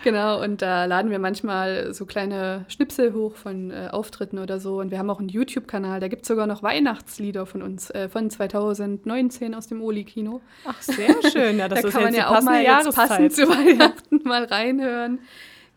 Genau, 0.03 0.41
und 0.41 0.62
da 0.62 0.86
laden 0.86 1.12
wir 1.12 1.19
manchmal 1.19 1.93
so 1.93 2.05
kleine 2.05 2.65
Schnipsel 2.69 3.13
hoch 3.13 3.36
von 3.36 3.71
äh, 3.71 3.89
Auftritten 3.91 4.39
oder 4.39 4.60
so. 4.60 4.79
Und 4.79 4.91
wir 4.91 4.97
haben 4.97 5.10
auch 5.10 5.19
einen 5.19 5.29
YouTube-Kanal, 5.29 5.99
da 5.99 6.08
gibt 6.08 6.23
es 6.23 6.27
sogar 6.27 6.47
noch 6.47 6.63
Weihnachtslieder 6.63 7.45
von 7.45 7.62
uns, 7.62 7.89
äh, 7.91 8.10
von 8.10 8.29
2019 8.29 9.53
aus 9.53 9.67
dem 9.67 9.82
Oli-Kino. 9.82 10.41
Ach, 10.65 10.82
sehr 10.82 11.15
schön. 11.32 11.60
Ja, 11.60 11.67
das 11.67 11.82
da 11.82 11.88
ist 11.88 11.93
kann 11.93 12.03
man 12.03 12.13
ja 12.13 12.29
auch 12.29 12.41
mal 12.41 12.63
jetzt 12.63 12.95
passend 12.95 13.34
zu 13.34 13.47
Weihnachten 13.47 14.21
mal 14.23 14.45
reinhören. 14.45 15.19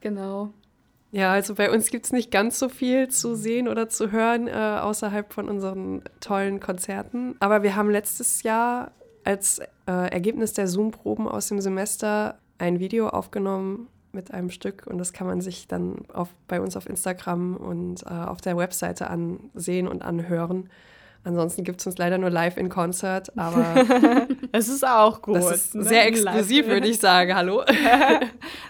Genau. 0.00 0.52
Ja, 1.14 1.30
also 1.30 1.54
bei 1.54 1.70
uns 1.70 1.90
gibt 1.90 2.06
es 2.06 2.12
nicht 2.12 2.30
ganz 2.30 2.58
so 2.58 2.70
viel 2.70 3.08
zu 3.08 3.34
sehen 3.34 3.68
oder 3.68 3.90
zu 3.90 4.10
hören 4.10 4.48
äh, 4.48 4.52
außerhalb 4.52 5.30
von 5.30 5.46
unseren 5.46 6.02
tollen 6.20 6.58
Konzerten. 6.58 7.36
Aber 7.38 7.62
wir 7.62 7.76
haben 7.76 7.90
letztes 7.90 8.42
Jahr 8.42 8.92
als 9.22 9.58
äh, 9.58 9.66
Ergebnis 9.86 10.54
der 10.54 10.68
Zoom-Proben 10.68 11.28
aus 11.28 11.48
dem 11.48 11.60
Semester 11.60 12.38
ein 12.56 12.80
Video 12.80 13.08
aufgenommen 13.08 13.88
mit 14.12 14.32
einem 14.32 14.48
Stück 14.50 14.86
und 14.86 14.96
das 14.96 15.12
kann 15.12 15.26
man 15.26 15.42
sich 15.42 15.68
dann 15.68 15.96
auf, 16.12 16.30
bei 16.48 16.62
uns 16.62 16.76
auf 16.78 16.88
Instagram 16.88 17.56
und 17.56 18.04
äh, 18.04 18.08
auf 18.08 18.40
der 18.40 18.56
Webseite 18.56 19.08
ansehen 19.08 19.88
und 19.88 20.02
anhören. 20.02 20.70
Ansonsten 21.24 21.62
gibt 21.62 21.80
es 21.80 21.86
uns 21.86 21.98
leider 21.98 22.18
nur 22.18 22.30
live 22.30 22.56
in 22.56 22.68
Konzert, 22.68 23.36
aber 23.38 23.86
Es 24.52 24.68
ist 24.68 24.86
auch 24.86 25.22
gut. 25.22 25.36
das 25.36 25.52
ist 25.52 25.74
ne? 25.74 25.84
sehr 25.84 26.06
exklusiv, 26.06 26.66
würde 26.66 26.88
ich 26.88 26.98
sagen. 26.98 27.34
Hallo? 27.34 27.62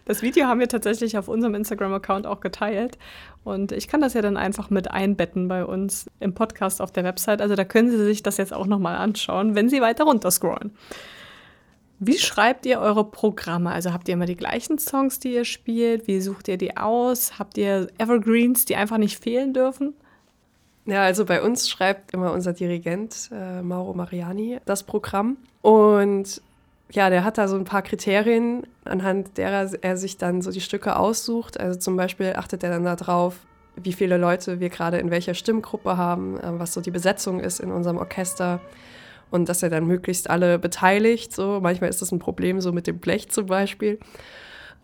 Das 0.05 0.21
Video 0.21 0.47
haben 0.47 0.59
wir 0.59 0.69
tatsächlich 0.69 1.17
auf 1.17 1.29
unserem 1.29 1.55
Instagram-Account 1.55 2.27
auch 2.27 2.41
geteilt. 2.41 2.99
Und 3.45 3.71
ich 3.71 3.87
kann 3.87 4.01
das 4.01 4.15
ja 4.15 4.21
dann 4.21 4.37
einfach 4.37 4.69
mit 4.69 4.91
einbetten 4.91 5.47
bei 5.47 5.65
uns 5.65 6.11
im 6.19 6.35
Podcast 6.35 6.83
auf 6.83 6.91
der 6.91 7.05
Website. 7.05 7.41
Also 7.41 7.55
da 7.55 7.65
können 7.65 7.91
Sie 7.91 8.05
sich 8.05 8.23
das 8.23 8.37
jetzt 8.37 8.53
auch 8.53 8.67
nochmal 8.67 8.97
anschauen, 8.97 9.55
wenn 9.55 9.69
Sie 9.69 9.81
weiter 9.81 10.05
runter 10.05 10.31
scrollen. 10.31 10.73
Wie 12.01 12.19
schreibt 12.19 12.67
ihr 12.67 12.81
eure 12.81 13.09
Programme? 13.09 13.71
Also 13.71 13.93
habt 13.93 14.09
ihr 14.09 14.15
immer 14.15 14.27
die 14.27 14.37
gleichen 14.37 14.79
Songs, 14.79 15.21
die 15.21 15.35
ihr 15.35 15.45
spielt? 15.45 16.09
Wie 16.09 16.21
sucht 16.21 16.49
ihr 16.49 16.59
die 16.59 16.77
aus? 16.77 17.39
Habt 17.39 17.57
ihr 17.57 17.89
Evergreens, 17.99 18.65
die 18.65 18.75
einfach 18.75 18.99
nicht 18.99 19.23
fehlen 19.23 19.55
dürfen? 19.55 19.95
Ja, 20.85 21.03
also 21.03 21.25
bei 21.25 21.43
uns 21.43 21.69
schreibt 21.69 22.13
immer 22.13 22.33
unser 22.33 22.53
Dirigent 22.53 23.31
äh, 23.33 23.63
Mauro 23.63 23.95
Mariani 23.95 24.59
das 24.65 24.83
Programm. 24.83 25.37
Und 25.61 26.43
ja, 26.91 27.09
der 27.09 27.25
hat 27.25 27.39
da 27.39 27.49
so 27.49 27.57
ein 27.57 27.65
paar 27.65 27.83
Kriterien, 27.83 28.67
anhand 28.85 29.39
derer 29.39 29.71
er 29.81 29.97
sich 29.97 30.19
dann 30.19 30.43
so 30.43 30.51
die 30.51 30.61
Stücke 30.61 30.97
aussucht. 30.97 31.59
Also 31.59 31.79
zum 31.79 31.97
Beispiel 31.97 32.35
achtet 32.37 32.65
er 32.65 32.71
dann 32.71 32.85
darauf, 32.85 33.37
wie 33.77 33.93
viele 33.93 34.19
Leute 34.19 34.61
wir 34.61 34.69
gerade 34.69 34.99
in 34.99 35.11
welcher 35.11 35.35
Stimmgruppe 35.35 35.97
haben, 35.97 36.39
äh, 36.41 36.59
was 36.59 36.73
so 36.73 36.81
die 36.81 36.91
Besetzung 36.91 37.41
ist 37.41 37.61
in 37.61 37.71
unserem 37.71 37.99
Orchester. 37.99 38.61
Und 39.31 39.49
dass 39.49 39.63
er 39.63 39.71
dann 39.71 39.87
möglichst 39.87 40.29
alle 40.29 40.59
beteiligt. 40.59 41.33
So. 41.33 41.61
Manchmal 41.63 41.89
ist 41.89 42.03
das 42.03 42.13
ein 42.13 42.19
Problem, 42.19 42.61
so 42.61 42.73
mit 42.73 42.87
dem 42.87 42.99
Blech 42.99 43.31
zum 43.31 43.47
Beispiel. 43.47 43.99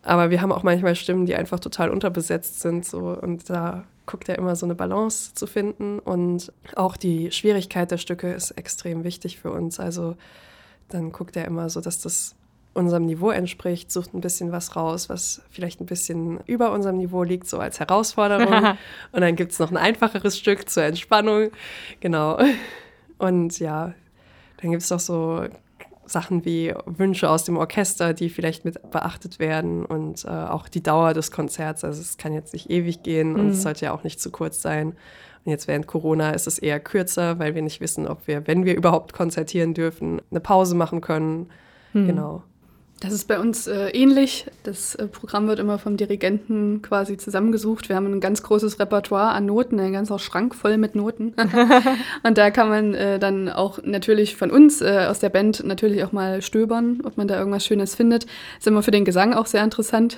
Aber 0.02 0.30
wir 0.30 0.40
haben 0.40 0.52
auch 0.52 0.62
manchmal 0.62 0.94
Stimmen, 0.94 1.26
die 1.26 1.34
einfach 1.34 1.60
total 1.60 1.90
unterbesetzt 1.90 2.60
sind. 2.60 2.86
So. 2.86 3.18
Und 3.20 3.50
da 3.50 3.84
guckt 4.08 4.28
er 4.30 4.38
immer 4.38 4.56
so 4.56 4.64
eine 4.64 4.74
Balance 4.74 5.34
zu 5.34 5.46
finden 5.46 5.98
und 5.98 6.50
auch 6.74 6.96
die 6.96 7.30
Schwierigkeit 7.30 7.90
der 7.90 7.98
Stücke 7.98 8.32
ist 8.32 8.52
extrem 8.52 9.04
wichtig 9.04 9.38
für 9.38 9.52
uns. 9.52 9.78
Also 9.78 10.16
dann 10.88 11.12
guckt 11.12 11.36
er 11.36 11.44
immer 11.44 11.68
so, 11.68 11.82
dass 11.82 12.00
das 12.00 12.34
unserem 12.72 13.04
Niveau 13.04 13.30
entspricht, 13.30 13.92
sucht 13.92 14.14
ein 14.14 14.22
bisschen 14.22 14.50
was 14.50 14.76
raus, 14.76 15.10
was 15.10 15.42
vielleicht 15.50 15.80
ein 15.80 15.86
bisschen 15.86 16.40
über 16.46 16.72
unserem 16.72 16.96
Niveau 16.96 17.22
liegt, 17.22 17.46
so 17.48 17.58
als 17.58 17.80
Herausforderung. 17.80 18.76
und 19.12 19.20
dann 19.20 19.36
gibt 19.36 19.52
es 19.52 19.58
noch 19.58 19.70
ein 19.70 19.76
einfacheres 19.76 20.38
Stück 20.38 20.70
zur 20.70 20.84
Entspannung. 20.84 21.50
Genau. 22.00 22.40
Und 23.18 23.58
ja, 23.58 23.92
dann 24.62 24.70
gibt 24.70 24.84
es 24.84 24.90
noch 24.90 25.00
so 25.00 25.44
Sachen 26.08 26.44
wie 26.44 26.74
Wünsche 26.86 27.28
aus 27.28 27.44
dem 27.44 27.56
Orchester, 27.56 28.14
die 28.14 28.30
vielleicht 28.30 28.64
mit 28.64 28.90
beachtet 28.90 29.38
werden 29.38 29.84
und 29.84 30.24
äh, 30.24 30.28
auch 30.28 30.68
die 30.68 30.82
Dauer 30.82 31.14
des 31.14 31.30
Konzerts. 31.30 31.84
Also 31.84 32.00
es 32.00 32.16
kann 32.16 32.32
jetzt 32.32 32.52
nicht 32.52 32.70
ewig 32.70 33.02
gehen 33.02 33.36
und 33.36 33.50
es 33.50 33.58
mhm. 33.58 33.62
sollte 33.62 33.84
ja 33.86 33.92
auch 33.92 34.04
nicht 34.04 34.20
zu 34.20 34.30
kurz 34.30 34.62
sein. 34.62 34.94
Und 35.44 35.52
jetzt 35.52 35.68
während 35.68 35.86
Corona 35.86 36.30
ist 36.30 36.46
es 36.46 36.58
eher 36.58 36.80
kürzer, 36.80 37.38
weil 37.38 37.54
wir 37.54 37.62
nicht 37.62 37.80
wissen, 37.80 38.06
ob 38.06 38.26
wir, 38.26 38.46
wenn 38.46 38.64
wir 38.64 38.76
überhaupt 38.76 39.12
konzertieren 39.12 39.74
dürfen, 39.74 40.20
eine 40.30 40.40
Pause 40.40 40.74
machen 40.74 41.00
können. 41.00 41.48
Mhm. 41.92 42.06
Genau. 42.06 42.42
Das 43.00 43.12
ist 43.12 43.28
bei 43.28 43.38
uns 43.38 43.68
äh, 43.68 43.90
ähnlich. 43.90 44.46
Das 44.64 44.96
äh, 44.96 45.06
Programm 45.06 45.46
wird 45.46 45.60
immer 45.60 45.78
vom 45.78 45.96
Dirigenten 45.96 46.82
quasi 46.82 47.16
zusammengesucht. 47.16 47.88
Wir 47.88 47.94
haben 47.94 48.12
ein 48.12 48.20
ganz 48.20 48.42
großes 48.42 48.80
Repertoire 48.80 49.30
an 49.30 49.46
Noten, 49.46 49.78
ein 49.78 49.92
ganzer 49.92 50.18
Schrank 50.18 50.52
voll 50.52 50.78
mit 50.78 50.96
Noten. 50.96 51.32
und 52.24 52.38
da 52.38 52.50
kann 52.50 52.68
man 52.68 52.94
äh, 52.94 53.20
dann 53.20 53.50
auch 53.50 53.78
natürlich 53.84 54.34
von 54.34 54.50
uns 54.50 54.80
äh, 54.80 55.06
aus 55.08 55.20
der 55.20 55.28
Band 55.28 55.62
natürlich 55.64 56.02
auch 56.02 56.10
mal 56.10 56.42
stöbern, 56.42 57.00
ob 57.04 57.16
man 57.16 57.28
da 57.28 57.38
irgendwas 57.38 57.64
Schönes 57.64 57.94
findet. 57.94 58.26
Ist 58.58 58.66
immer 58.66 58.82
für 58.82 58.90
den 58.90 59.04
Gesang 59.04 59.32
auch 59.32 59.46
sehr 59.46 59.62
interessant, 59.62 60.16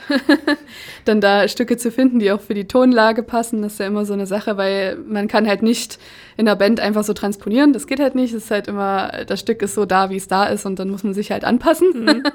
dann 1.05 1.21
da 1.21 1.49
Stücke 1.49 1.77
zu 1.77 1.91
finden, 1.91 2.19
die 2.19 2.33
auch 2.33 2.41
für 2.41 2.55
die 2.55 2.67
Tonlage 2.67 3.23
passen. 3.23 3.61
Das 3.61 3.75
ist 3.75 3.81
ja 3.81 3.89
immer 3.89 4.07
so 4.07 4.15
eine 4.15 4.27
Sache, 4.27 4.57
weil 4.57 4.97
man 5.07 5.29
kann 5.29 5.47
halt 5.47 5.63
nicht 5.63 5.99
in 6.39 6.47
der 6.47 6.57
Band 6.57 6.81
einfach 6.81 7.05
so 7.05 7.13
transponieren. 7.13 7.75
Das 7.75 7.87
geht 7.87 8.01
halt 8.01 8.15
nicht. 8.15 8.33
Es 8.33 8.45
ist 8.45 8.51
halt 8.51 8.69
immer, 8.69 9.13
das 9.27 9.41
Stück 9.41 9.61
ist 9.61 9.75
so 9.75 9.85
da, 9.85 10.09
wie 10.09 10.17
es 10.17 10.29
da 10.29 10.47
ist 10.47 10.65
und 10.65 10.79
dann 10.79 10.89
muss 10.89 11.05
man 11.05 11.13
sich 11.13 11.31
halt 11.31 11.45
anpassen. 11.45 12.05
Mhm. 12.05 12.23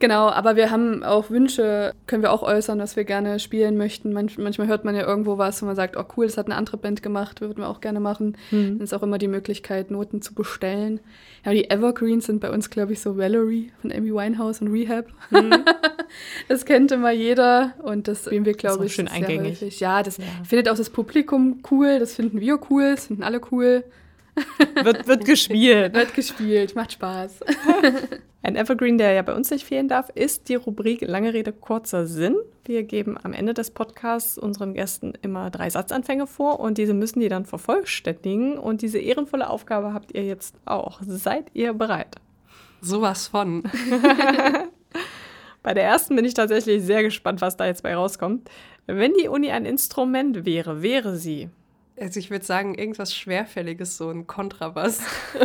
Genau, 0.00 0.28
aber 0.28 0.54
wir 0.54 0.70
haben 0.70 1.02
auch 1.02 1.28
Wünsche, 1.28 1.92
können 2.06 2.22
wir 2.22 2.32
auch 2.32 2.42
äußern, 2.42 2.78
was 2.78 2.94
wir 2.94 3.04
gerne 3.04 3.40
spielen 3.40 3.76
möchten. 3.76 4.12
Manch, 4.12 4.38
manchmal 4.38 4.68
hört 4.68 4.84
man 4.84 4.94
ja 4.94 5.04
irgendwo 5.04 5.38
was, 5.38 5.60
wo 5.60 5.66
man 5.66 5.74
sagt, 5.74 5.96
oh 5.96 6.04
cool, 6.16 6.26
das 6.26 6.36
hat 6.36 6.46
eine 6.46 6.54
andere 6.54 6.76
Band 6.76 7.02
gemacht, 7.02 7.40
würden 7.40 7.58
wir 7.58 7.68
auch 7.68 7.80
gerne 7.80 7.98
machen. 7.98 8.36
Mhm. 8.52 8.78
Dann 8.78 8.80
ist 8.80 8.94
auch 8.94 9.02
immer 9.02 9.18
die 9.18 9.26
Möglichkeit, 9.26 9.90
Noten 9.90 10.22
zu 10.22 10.34
bestellen. 10.34 11.00
Ja, 11.44 11.52
die 11.52 11.68
Evergreens 11.68 12.26
sind 12.26 12.40
bei 12.40 12.50
uns, 12.50 12.70
glaube 12.70 12.92
ich, 12.92 13.00
so 13.00 13.18
Valerie 13.18 13.72
von 13.80 13.90
Amy 13.90 14.12
Winehouse 14.12 14.60
und 14.60 14.68
Rehab. 14.68 15.06
Mhm. 15.30 15.64
das 16.48 16.64
kennt 16.64 16.92
immer 16.92 17.10
jeder 17.10 17.74
und 17.82 18.06
das 18.06 18.26
spielen 18.26 18.44
wir, 18.44 18.54
glaube 18.54 18.86
ich, 18.86 18.94
schön 18.94 19.08
eingängig. 19.08 19.62
Häufig. 19.62 19.80
Ja, 19.80 20.04
das 20.04 20.18
ja. 20.18 20.24
findet 20.48 20.68
auch 20.68 20.76
das 20.76 20.90
Publikum 20.90 21.60
cool, 21.72 21.98
das 21.98 22.14
finden 22.14 22.40
wir 22.40 22.60
cool, 22.70 22.92
das 22.94 23.06
finden 23.06 23.24
alle 23.24 23.40
cool. 23.50 23.82
wird, 24.82 25.06
wird 25.06 25.24
gespielt. 25.24 25.94
wird 25.94 26.14
gespielt, 26.14 26.74
macht 26.74 26.92
Spaß. 26.92 27.40
Ein 28.42 28.56
Evergreen, 28.56 28.98
der 28.98 29.12
ja 29.12 29.22
bei 29.22 29.34
uns 29.34 29.50
nicht 29.50 29.66
fehlen 29.66 29.88
darf, 29.88 30.10
ist 30.10 30.48
die 30.48 30.54
Rubrik 30.54 31.02
Lange 31.02 31.34
Rede, 31.34 31.52
kurzer 31.52 32.06
Sinn. 32.06 32.36
Wir 32.64 32.84
geben 32.84 33.18
am 33.22 33.32
Ende 33.32 33.52
des 33.52 33.72
Podcasts 33.72 34.38
unseren 34.38 34.74
Gästen 34.74 35.14
immer 35.22 35.50
drei 35.50 35.68
Satzanfänge 35.68 36.26
vor 36.26 36.60
und 36.60 36.78
diese 36.78 36.94
müssen 36.94 37.20
die 37.20 37.28
dann 37.28 37.46
vervollständigen. 37.46 38.56
Und 38.56 38.82
diese 38.82 38.98
ehrenvolle 38.98 39.50
Aufgabe 39.50 39.92
habt 39.92 40.14
ihr 40.14 40.24
jetzt 40.24 40.54
auch. 40.66 41.00
Seid 41.02 41.46
ihr 41.52 41.72
bereit? 41.72 42.16
Sowas 42.80 43.26
von. 43.26 43.64
bei 45.62 45.74
der 45.74 45.84
ersten 45.84 46.14
bin 46.14 46.24
ich 46.24 46.34
tatsächlich 46.34 46.82
sehr 46.84 47.02
gespannt, 47.02 47.40
was 47.40 47.56
da 47.56 47.66
jetzt 47.66 47.82
bei 47.82 47.94
rauskommt. 47.94 48.48
Wenn 48.86 49.14
die 49.14 49.28
Uni 49.28 49.50
ein 49.50 49.66
Instrument 49.66 50.46
wäre, 50.46 50.80
wäre 50.80 51.16
sie. 51.16 51.50
Also 52.00 52.20
ich 52.20 52.30
würde 52.30 52.44
sagen, 52.44 52.74
irgendwas 52.74 53.14
Schwerfälliges, 53.14 53.96
so 53.96 54.10
ein 54.10 54.26
Kontrabass. 54.26 55.02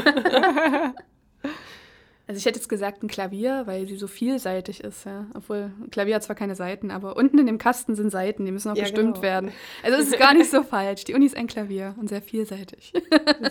Also 2.25 2.39
ich 2.39 2.45
hätte 2.45 2.57
jetzt 2.57 2.69
gesagt 2.69 3.03
ein 3.03 3.09
Klavier, 3.09 3.63
weil 3.65 3.85
sie 3.85 3.97
so 3.97 4.07
vielseitig 4.07 4.81
ist, 4.81 5.05
ja. 5.05 5.27
Obwohl, 5.33 5.73
ein 5.81 5.89
Klavier 5.91 6.15
hat 6.15 6.23
zwar 6.23 6.37
keine 6.37 6.55
Seiten, 6.55 6.89
aber 6.89 7.17
unten 7.17 7.37
in 7.37 7.47
dem 7.47 7.57
Kasten 7.57 7.95
sind 7.95 8.11
Seiten, 8.11 8.45
die 8.45 8.51
müssen 8.53 8.71
auch 8.71 8.77
ja, 8.77 8.83
bestimmt 8.83 9.15
genau. 9.15 9.21
werden. 9.21 9.51
Also 9.83 9.97
es 9.97 10.07
ist 10.07 10.19
gar 10.19 10.33
nicht 10.33 10.49
so 10.49 10.63
falsch. 10.63 11.03
Die 11.03 11.15
Uni 11.15 11.25
ist 11.25 11.35
ein 11.35 11.47
Klavier 11.47 11.95
und 11.99 12.07
sehr 12.07 12.21
vielseitig. 12.21 12.93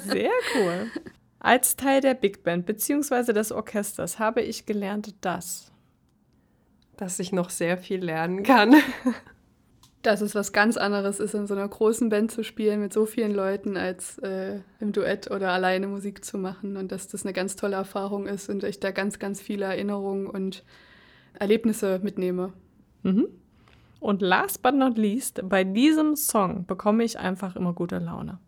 Sehr 0.07 0.31
cool. 0.55 0.91
Als 1.39 1.77
Teil 1.77 2.01
der 2.01 2.15
Big 2.15 2.45
Band 2.45 2.65
bzw. 2.65 3.35
des 3.35 3.53
Orchesters 3.53 4.19
habe 4.19 4.41
ich 4.41 4.65
gelernt, 4.65 5.15
dass. 5.21 5.71
Dass 6.97 7.19
ich 7.19 7.31
noch 7.31 7.51
sehr 7.51 7.77
viel 7.77 8.03
lernen 8.03 8.43
kann 8.43 8.75
dass 10.03 10.21
es 10.21 10.35
was 10.35 10.53
ganz 10.53 10.77
anderes 10.77 11.21
ist, 11.21 11.35
in 11.35 11.47
so 11.47 11.55
einer 11.55 11.69
großen 11.69 12.09
Band 12.09 12.33
zu 12.33 12.43
spielen 12.43 12.81
mit 12.81 12.93
so 12.93 13.07
vielen 13.07 13.33
Leuten, 13.33 13.77
als 13.77 14.19
äh, 14.19 14.61
im 14.81 14.93
Duett 14.93 15.31
oder 15.31 15.53
alleine 15.53 15.87
Musik 15.87 16.25
zu 16.25 16.39
machen. 16.39 16.77
Und 16.77 16.93
dass 16.93 17.09
das 17.09 17.25
eine 17.25 17.33
ganz 17.33 17.57
tolle 17.57 17.77
Erfahrung 17.77 18.27
ist 18.27 18.49
und 18.49 18.65
ich 18.65 18.81
da 18.81 18.91
ganz, 18.91 19.19
ganz 19.19 19.41
viele 19.41 19.65
Erinnerungen 19.65 20.27
und 20.27 20.65
Erlebnisse 21.39 22.01
mitnehme. 22.03 22.53
Mhm. 23.03 23.29
Und 24.01 24.21
last 24.21 24.63
but 24.63 24.75
not 24.75 24.99
least, 24.99 25.41
bei 25.49 25.63
diesem 25.63 26.17
Song 26.17 26.67
bekomme 26.67 27.05
ich 27.05 27.19
einfach 27.19 27.55
immer 27.55 27.73
gute 27.73 27.99
Laune. 27.99 28.39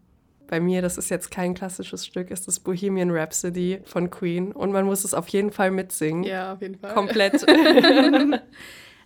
Bei 0.49 0.59
mir, 0.59 0.83
das 0.83 0.99
ist 0.99 1.09
jetzt 1.09 1.31
kein 1.31 1.55
klassisches 1.55 2.05
Stück, 2.05 2.31
ist 2.31 2.49
das 2.49 2.59
Bohemian 2.59 3.11
Rhapsody 3.11 3.81
von 3.85 4.11
Queen. 4.11 4.53
Und 4.53 4.73
man 4.73 4.85
muss 4.85 5.05
es 5.05 5.15
auf 5.15 5.29
jeden 5.29 5.53
Fall 5.53 5.71
mitsingen. 5.71 6.25
Ja, 6.25 6.53
auf 6.55 6.61
jeden 6.61 6.77
Fall. 6.77 6.93
Komplett. 6.93 7.47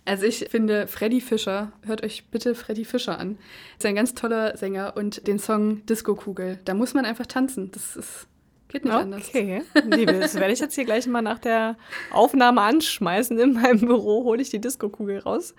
Also 0.05 0.25
ich 0.25 0.47
finde 0.49 0.87
Freddy 0.87 1.21
Fischer, 1.21 1.71
hört 1.85 2.03
euch 2.03 2.25
bitte 2.31 2.55
Freddy 2.55 2.85
Fischer 2.85 3.19
an. 3.19 3.37
Ist 3.77 3.85
ein 3.85 3.95
ganz 3.95 4.13
toller 4.13 4.57
Sänger 4.57 4.93
und 4.95 5.27
den 5.27 5.39
Song 5.39 5.85
Disco 5.85 6.15
Kugel, 6.15 6.59
da 6.65 6.73
muss 6.73 6.93
man 6.93 7.05
einfach 7.05 7.25
tanzen. 7.25 7.71
Das 7.71 7.95
ist, 7.95 8.27
geht 8.69 8.85
nicht 8.85 8.93
okay. 8.93 9.03
anders. 9.03 9.29
Okay, 9.29 10.05
das 10.05 10.35
werde 10.35 10.53
ich 10.53 10.59
jetzt 10.59 10.75
hier 10.75 10.85
gleich 10.85 11.05
mal 11.07 11.21
nach 11.21 11.39
der 11.39 11.77
Aufnahme 12.11 12.61
anschmeißen. 12.61 13.37
In 13.39 13.53
meinem 13.53 13.81
Büro 13.81 14.23
hole 14.23 14.41
ich 14.41 14.49
die 14.49 14.61
Disco 14.61 14.89
Kugel 14.89 15.19
raus. 15.19 15.53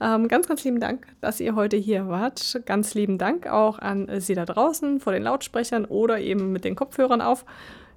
Ähm, 0.00 0.28
ganz, 0.28 0.46
ganz 0.46 0.62
lieben 0.62 0.78
Dank, 0.78 1.06
dass 1.20 1.40
ihr 1.40 1.56
heute 1.56 1.76
hier 1.76 2.08
wart. 2.08 2.60
Ganz 2.66 2.94
lieben 2.94 3.18
Dank 3.18 3.48
auch 3.48 3.80
an 3.80 4.08
Sie 4.20 4.34
da 4.34 4.44
draußen 4.44 5.00
vor 5.00 5.12
den 5.12 5.24
Lautsprechern 5.24 5.84
oder 5.86 6.20
eben 6.20 6.52
mit 6.52 6.64
den 6.64 6.76
Kopfhörern 6.76 7.20
auf. 7.20 7.44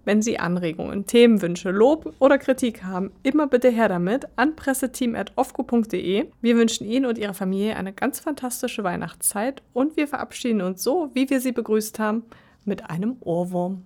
Wenn 0.04 0.22
Sie 0.22 0.40
Anregungen, 0.40 1.06
Themenwünsche, 1.06 1.70
Lob 1.70 2.14
oder 2.20 2.38
Kritik 2.38 2.84
haben, 2.84 3.12
immer 3.24 3.48
bitte 3.48 3.70
her 3.70 3.88
damit 3.88 4.28
an 4.36 4.56
presseteam.ofco.de. 4.56 6.26
Wir 6.42 6.58
wünschen 6.58 6.88
Ihnen 6.88 7.06
und 7.06 7.18
Ihrer 7.18 7.34
Familie 7.34 7.76
eine 7.76 7.94
ganz 7.94 8.20
fantastische 8.20 8.84
Weihnachtszeit 8.84 9.62
und 9.74 9.98
wir 9.98 10.08
verabschieden 10.08 10.62
uns 10.62 10.84
so, 10.84 11.12
wie 11.14 11.30
wir 11.30 11.40
Sie 11.40 11.52
begrüßt 11.52 12.00
haben, 12.00 12.24
mit 12.66 12.90
einem 12.90 13.18
Ohrwurm. 13.22 13.84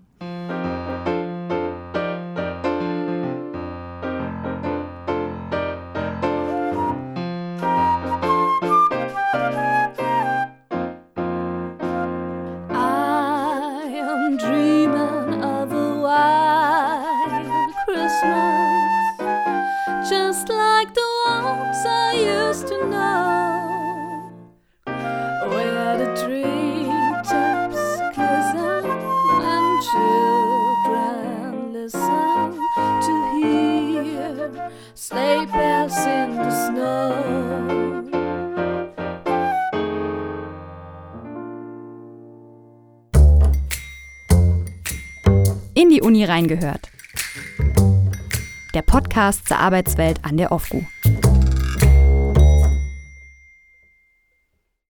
Reingehört. 46.28 46.90
Der 48.74 48.82
Podcast 48.82 49.48
zur 49.48 49.60
Arbeitswelt 49.60 50.20
an 50.24 50.38
der 50.38 50.52
OFGU. 50.52 50.84